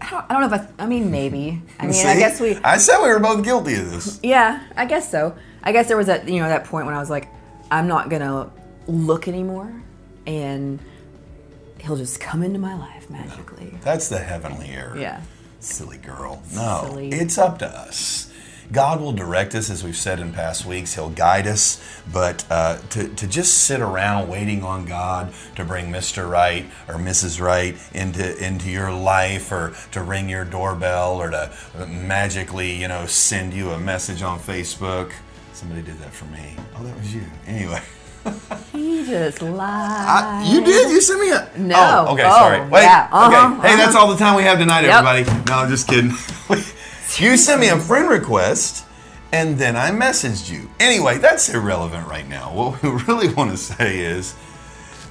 I 0.00 0.10
don't, 0.10 0.24
I 0.28 0.32
don't 0.40 0.50
know 0.50 0.56
if 0.56 0.62
I. 0.78 0.84
I 0.84 0.86
mean, 0.86 1.10
maybe. 1.10 1.60
I 1.78 1.84
mean, 1.84 1.92
See? 1.92 2.06
I 2.06 2.16
guess 2.16 2.40
we. 2.40 2.56
I 2.56 2.76
said 2.78 3.02
we 3.02 3.08
were 3.08 3.18
both 3.18 3.44
guilty 3.44 3.74
of 3.74 3.90
this. 3.90 4.20
Yeah, 4.22 4.62
I 4.76 4.84
guess 4.86 5.10
so. 5.10 5.36
I 5.62 5.72
guess 5.72 5.88
there 5.88 5.96
was 5.96 6.06
that 6.06 6.28
you 6.28 6.40
know 6.40 6.48
that 6.48 6.64
point 6.64 6.86
when 6.86 6.94
I 6.94 7.00
was 7.00 7.10
like, 7.10 7.28
I'm 7.70 7.88
not 7.88 8.08
gonna 8.08 8.50
look 8.86 9.28
anymore, 9.28 9.72
and 10.26 10.78
he'll 11.80 11.96
just 11.96 12.20
come 12.20 12.42
into 12.42 12.58
my 12.58 12.76
life 12.78 13.10
magically. 13.10 13.74
That's 13.82 14.08
the 14.08 14.18
heavenly 14.18 14.68
error. 14.68 14.96
Yeah. 14.98 15.20
Silly 15.60 15.98
girl. 15.98 16.42
No, 16.54 16.84
Silly. 16.86 17.10
it's 17.10 17.36
up 17.36 17.58
to 17.58 17.66
us. 17.66 18.27
God 18.70 19.00
will 19.00 19.12
direct 19.12 19.54
us, 19.54 19.70
as 19.70 19.82
we've 19.82 19.96
said 19.96 20.20
in 20.20 20.32
past 20.32 20.66
weeks. 20.66 20.94
He'll 20.94 21.08
guide 21.08 21.46
us, 21.46 21.80
but 22.12 22.44
uh, 22.50 22.78
to, 22.90 23.08
to 23.08 23.26
just 23.26 23.58
sit 23.64 23.80
around 23.80 24.28
waiting 24.28 24.62
on 24.62 24.84
God 24.84 25.32
to 25.56 25.64
bring 25.64 25.86
Mr. 25.86 26.28
Right 26.30 26.66
or 26.86 26.96
Mrs. 26.96 27.40
Right 27.40 27.76
into 27.94 28.36
into 28.44 28.70
your 28.70 28.92
life, 28.92 29.50
or 29.52 29.74
to 29.92 30.02
ring 30.02 30.28
your 30.28 30.44
doorbell, 30.44 31.14
or 31.20 31.30
to 31.30 31.50
magically, 31.86 32.72
you 32.72 32.88
know, 32.88 33.06
send 33.06 33.54
you 33.54 33.70
a 33.70 33.78
message 33.78 34.22
on 34.22 34.38
Facebook. 34.38 35.12
Somebody 35.54 35.82
did 35.82 35.98
that 36.00 36.12
for 36.12 36.26
me. 36.26 36.54
Oh, 36.76 36.84
that 36.84 36.96
was 36.96 37.14
you. 37.14 37.24
Anyway. 37.46 37.80
He 38.72 39.04
just 39.06 39.40
lied. 39.42 39.64
I, 39.66 40.52
you 40.52 40.62
did. 40.62 40.90
You 40.90 41.00
sent 41.00 41.20
me 41.20 41.30
a. 41.32 41.50
No. 41.56 42.06
Oh, 42.08 42.12
okay. 42.12 42.22
Oh, 42.24 42.30
sorry. 42.30 42.60
Wait. 42.68 42.82
yeah. 42.82 43.08
Uh-huh, 43.10 43.56
okay. 43.58 43.68
Hey, 43.70 43.76
that's 43.76 43.96
all 43.96 44.08
the 44.08 44.16
time 44.16 44.36
we 44.36 44.42
have 44.42 44.58
tonight, 44.58 44.82
Yep. 44.84 45.04
everybody. 45.04 45.44
No, 45.48 45.54
I'm 45.54 45.68
just 45.70 45.88
kidding. 45.88 46.12
you 47.20 47.36
sent 47.36 47.60
me 47.60 47.68
a 47.68 47.78
friend 47.78 48.08
request, 48.08 48.84
and 49.32 49.58
then 49.58 49.76
I 49.76 49.90
messaged 49.90 50.50
you. 50.50 50.70
Anyway, 50.80 51.18
that's 51.18 51.48
irrelevant 51.48 52.08
right 52.08 52.28
now. 52.28 52.52
What 52.52 52.82
we 52.82 52.90
really 53.06 53.32
want 53.32 53.50
to 53.50 53.56
say 53.56 53.98
is 54.00 54.34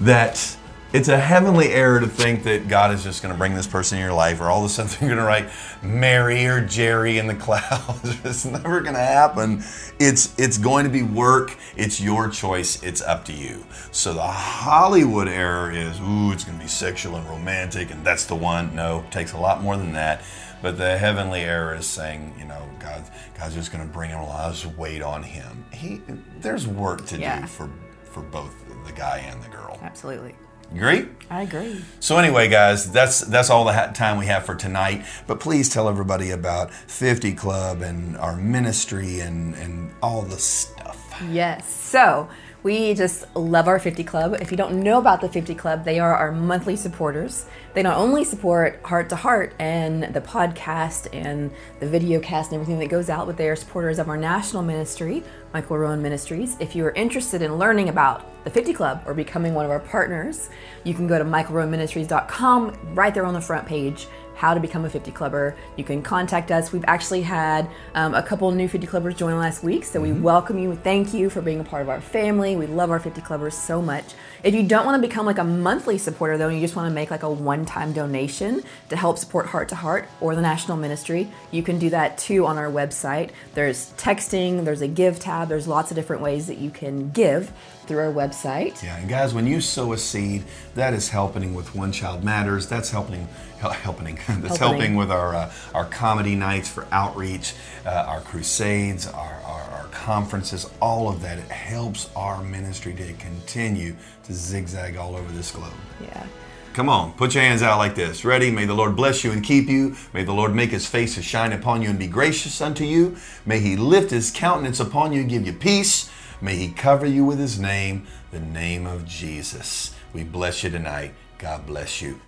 that 0.01 0.56
it's 0.93 1.09
a 1.09 1.19
heavenly 1.19 1.67
error 1.69 1.99
to 1.99 2.07
think 2.07 2.43
that 2.43 2.67
God 2.67 2.93
is 2.93 3.03
just 3.03 3.21
going 3.21 3.33
to 3.33 3.37
bring 3.37 3.53
this 3.53 3.67
person 3.67 3.97
in 3.97 4.03
your 4.03 4.13
life, 4.13 4.39
or 4.39 4.45
all 4.45 4.59
of 4.63 4.65
a 4.65 4.69
sudden 4.73 4.91
you're 5.01 5.15
going 5.15 5.19
to 5.19 5.25
write 5.25 5.49
Mary 5.83 6.45
or 6.45 6.65
Jerry 6.65 7.17
in 7.17 7.27
the 7.27 7.35
clouds. 7.35 8.17
it's 8.23 8.45
never 8.45 8.81
going 8.81 8.93
to 8.95 8.99
happen. 9.01 9.63
It's 9.99 10.37
it's 10.39 10.57
going 10.57 10.85
to 10.85 10.91
be 10.91 11.03
work. 11.03 11.57
It's 11.75 11.99
your 11.99 12.29
choice. 12.29 12.81
It's 12.83 13.01
up 13.01 13.25
to 13.25 13.33
you. 13.33 13.65
So 13.91 14.13
the 14.13 14.21
Hollywood 14.21 15.27
error 15.27 15.71
is, 15.71 15.99
ooh, 15.99 16.31
it's 16.31 16.43
going 16.43 16.57
to 16.57 16.63
be 16.63 16.69
sexual 16.69 17.15
and 17.17 17.27
romantic, 17.27 17.91
and 17.91 18.05
that's 18.05 18.25
the 18.25 18.35
one. 18.35 18.73
No, 18.75 18.99
it 19.01 19.11
takes 19.11 19.33
a 19.33 19.37
lot 19.37 19.61
more 19.61 19.75
than 19.77 19.93
that. 19.93 20.23
But 20.61 20.77
the 20.77 20.97
heavenly 20.97 21.41
error 21.41 21.75
is 21.75 21.85
saying, 21.85 22.33
you 22.39 22.45
know, 22.45 22.67
God, 22.79 23.03
God's 23.37 23.53
just 23.53 23.71
going 23.71 23.85
to 23.85 23.93
bring 23.93 24.09
him 24.09 24.19
along. 24.19 24.39
I'll 24.41 24.51
just 24.51 24.65
wait 24.77 25.03
on 25.03 25.21
him. 25.21 25.63
He, 25.71 26.01
there's 26.39 26.67
work 26.67 27.05
to 27.07 27.17
Yeah. 27.19 27.41
do 27.41 27.47
for 27.47 27.69
for 28.05 28.21
both 28.23 28.55
the 28.87 28.93
guy 28.93 29.17
and 29.29 29.43
the 29.43 29.49
girl. 29.49 29.77
Absolutely. 29.83 30.33
Agree? 30.73 31.07
I 31.29 31.41
agree. 31.43 31.83
So 31.99 32.17
anyway, 32.17 32.47
guys, 32.47 32.89
that's 32.91 33.21
that's 33.21 33.49
all 33.49 33.65
the 33.65 33.73
ha- 33.73 33.87
time 33.87 34.17
we 34.17 34.27
have 34.27 34.45
for 34.45 34.55
tonight. 34.55 35.05
But 35.27 35.39
please 35.39 35.69
tell 35.69 35.89
everybody 35.89 36.31
about 36.31 36.71
50 36.71 37.33
Club 37.33 37.81
and 37.81 38.17
our 38.17 38.35
ministry 38.35 39.19
and 39.19 39.53
and 39.55 39.91
all 40.01 40.21
the 40.21 40.37
stuff. 40.37 41.13
Yes. 41.29 41.67
So 41.73 42.29
we 42.67 42.93
just 42.93 43.33
love 43.33 43.69
our 43.69 43.79
50 43.79 44.03
Club. 44.03 44.35
If 44.41 44.51
you 44.51 44.57
don't 44.57 44.83
know 44.83 44.97
about 44.97 45.21
the 45.21 45.29
50 45.29 45.55
Club, 45.55 45.85
they 45.85 45.99
are 45.99 46.13
our 46.13 46.33
monthly 46.33 46.75
supporters. 46.75 47.45
They 47.73 47.81
not 47.81 47.95
only 47.95 48.25
support 48.25 48.81
Heart 48.83 49.07
to 49.07 49.15
Heart 49.15 49.53
and 49.57 50.13
the 50.13 50.19
podcast 50.19 51.07
and 51.13 51.49
the 51.79 51.87
video 51.87 52.19
cast 52.19 52.51
and 52.51 52.59
everything 52.59 52.77
that 52.79 52.89
goes 52.89 53.09
out, 53.09 53.25
but 53.25 53.37
they 53.37 53.47
are 53.47 53.55
supporters 53.55 53.99
of 53.99 54.09
our 54.09 54.17
national 54.17 54.63
ministry, 54.63 55.23
Michael 55.53 55.77
Rowan 55.77 56.01
Ministries. 56.01 56.57
If 56.59 56.75
you 56.75 56.85
are 56.85 56.91
interested 56.91 57.41
in 57.41 57.55
learning 57.55 57.87
about 57.87 58.25
the 58.43 58.49
50 58.49 58.73
Club 58.73 59.01
or 59.05 59.13
becoming 59.13 59.53
one 59.53 59.63
of 59.63 59.71
our 59.71 59.79
partners, 59.79 60.49
you 60.83 60.93
can 60.93 61.07
go 61.07 61.17
to 61.17 61.23
michaelrowanministries.com 61.23 62.95
right 62.95 63.13
there 63.13 63.25
on 63.25 63.33
the 63.33 63.39
front 63.39 63.65
page 63.65 64.07
how 64.37 64.53
to 64.53 64.59
become 64.59 64.85
a 64.85 64.89
50 64.89 65.11
clubber. 65.11 65.55
You 65.77 65.83
can 65.83 66.03
contact 66.03 66.51
us. 66.51 66.71
We've 66.71 66.85
actually 66.87 67.23
had 67.23 67.67
um, 67.95 68.13
a 68.13 68.21
couple 68.21 68.51
new 68.51 68.67
50 68.67 68.85
clubbers 68.85 69.17
join 69.17 69.35
last 69.35 69.63
week, 69.63 69.83
so 69.83 69.99
we 69.99 70.11
welcome 70.11 70.59
you. 70.59 70.75
Thank 70.75 71.11
you 71.11 71.31
for 71.31 71.41
being 71.41 71.59
a 71.59 71.63
part 71.63 71.81
of 71.81 71.89
our 71.89 71.99
family. 71.99 72.55
We 72.55 72.67
love 72.67 72.91
our 72.91 72.99
50 72.99 73.19
clubbers 73.21 73.53
so 73.53 73.81
much. 73.81 74.13
If 74.43 74.53
you 74.53 74.61
don't 74.61 74.85
want 74.85 75.01
to 75.01 75.07
become 75.07 75.25
like 75.25 75.39
a 75.39 75.43
monthly 75.43 75.97
supporter 75.97 76.37
though, 76.37 76.49
and 76.49 76.55
you 76.55 76.61
just 76.61 76.75
want 76.75 76.87
to 76.87 76.93
make 76.93 77.09
like 77.09 77.23
a 77.23 77.29
one-time 77.31 77.93
donation 77.93 78.61
to 78.89 78.95
help 78.95 79.17
support 79.17 79.47
Heart 79.47 79.69
to 79.69 79.75
Heart 79.75 80.07
or 80.21 80.35
the 80.35 80.41
National 80.41 80.77
Ministry, 80.77 81.31
you 81.49 81.63
can 81.63 81.79
do 81.79 81.89
that 81.89 82.19
too 82.19 82.45
on 82.45 82.59
our 82.59 82.69
website. 82.69 83.31
There's 83.55 83.91
texting, 83.93 84.65
there's 84.65 84.81
a 84.81 84.87
give 84.87 85.19
tab, 85.19 85.49
there's 85.49 85.67
lots 85.67 85.89
of 85.89 85.95
different 85.95 86.21
ways 86.21 86.45
that 86.45 86.59
you 86.59 86.69
can 86.69 87.09
give 87.09 87.51
through 87.87 87.99
our 87.99 88.13
website. 88.13 88.83
Yeah, 88.83 88.97
and 88.97 89.09
guys, 89.09 89.33
when 89.33 89.47
you 89.47 89.61
sow 89.61 89.93
a 89.93 89.97
seed, 89.97 90.43
that 90.75 90.93
is 90.93 91.09
helping 91.09 91.55
with 91.55 91.73
One 91.73 91.91
Child 91.91 92.23
Matters. 92.23 92.67
That's 92.67 92.91
helping, 92.91 93.27
hel- 93.56 93.56
helping. 93.71 94.15
That's 94.15 94.57
Helping. 94.57 94.57
helping 94.57 94.95
with 94.95 95.11
our 95.11 95.35
uh, 95.35 95.51
our 95.73 95.85
comedy 95.85 96.35
nights 96.35 96.69
for 96.69 96.87
outreach, 96.91 97.53
uh, 97.85 98.05
our 98.07 98.21
crusades, 98.21 99.07
our, 99.07 99.41
our 99.45 99.61
our 99.71 99.87
conferences. 99.87 100.69
All 100.81 101.09
of 101.09 101.21
that 101.21 101.37
it 101.37 101.49
helps 101.49 102.09
our 102.15 102.43
ministry 102.43 102.93
to 102.93 103.13
continue 103.13 103.95
to 104.23 104.33
zigzag 104.33 104.97
all 104.97 105.15
over 105.15 105.31
this 105.31 105.51
globe. 105.51 105.73
Yeah. 106.01 106.25
Come 106.73 106.89
on, 106.89 107.13
put 107.13 107.33
your 107.33 107.43
hands 107.43 107.63
out 107.63 107.79
like 107.79 107.95
this. 107.95 108.23
Ready? 108.23 108.51
May 108.51 108.65
the 108.65 108.75
Lord 108.75 108.95
bless 108.95 109.23
you 109.23 109.31
and 109.31 109.43
keep 109.43 109.67
you. 109.67 109.95
May 110.13 110.23
the 110.23 110.33
Lord 110.33 110.53
make 110.53 110.69
his 110.69 110.85
face 110.85 111.15
to 111.15 111.23
shine 111.23 111.51
upon 111.51 111.81
you 111.81 111.89
and 111.89 111.97
be 111.97 112.05
gracious 112.05 112.61
unto 112.61 112.83
you. 112.83 113.17
May 113.47 113.59
he 113.59 113.75
lift 113.75 114.11
his 114.11 114.29
countenance 114.29 114.79
upon 114.79 115.11
you 115.11 115.21
and 115.21 115.29
give 115.29 115.43
you 115.47 115.53
peace. 115.53 116.11
May 116.39 116.55
he 116.55 116.69
cover 116.69 117.07
you 117.07 117.25
with 117.25 117.39
his 117.39 117.59
name, 117.59 118.05
the 118.29 118.39
name 118.39 118.85
of 118.85 119.07
Jesus. 119.07 119.95
We 120.13 120.23
bless 120.23 120.63
you 120.63 120.69
tonight. 120.69 121.15
God 121.39 121.65
bless 121.65 121.99
you. 121.99 122.21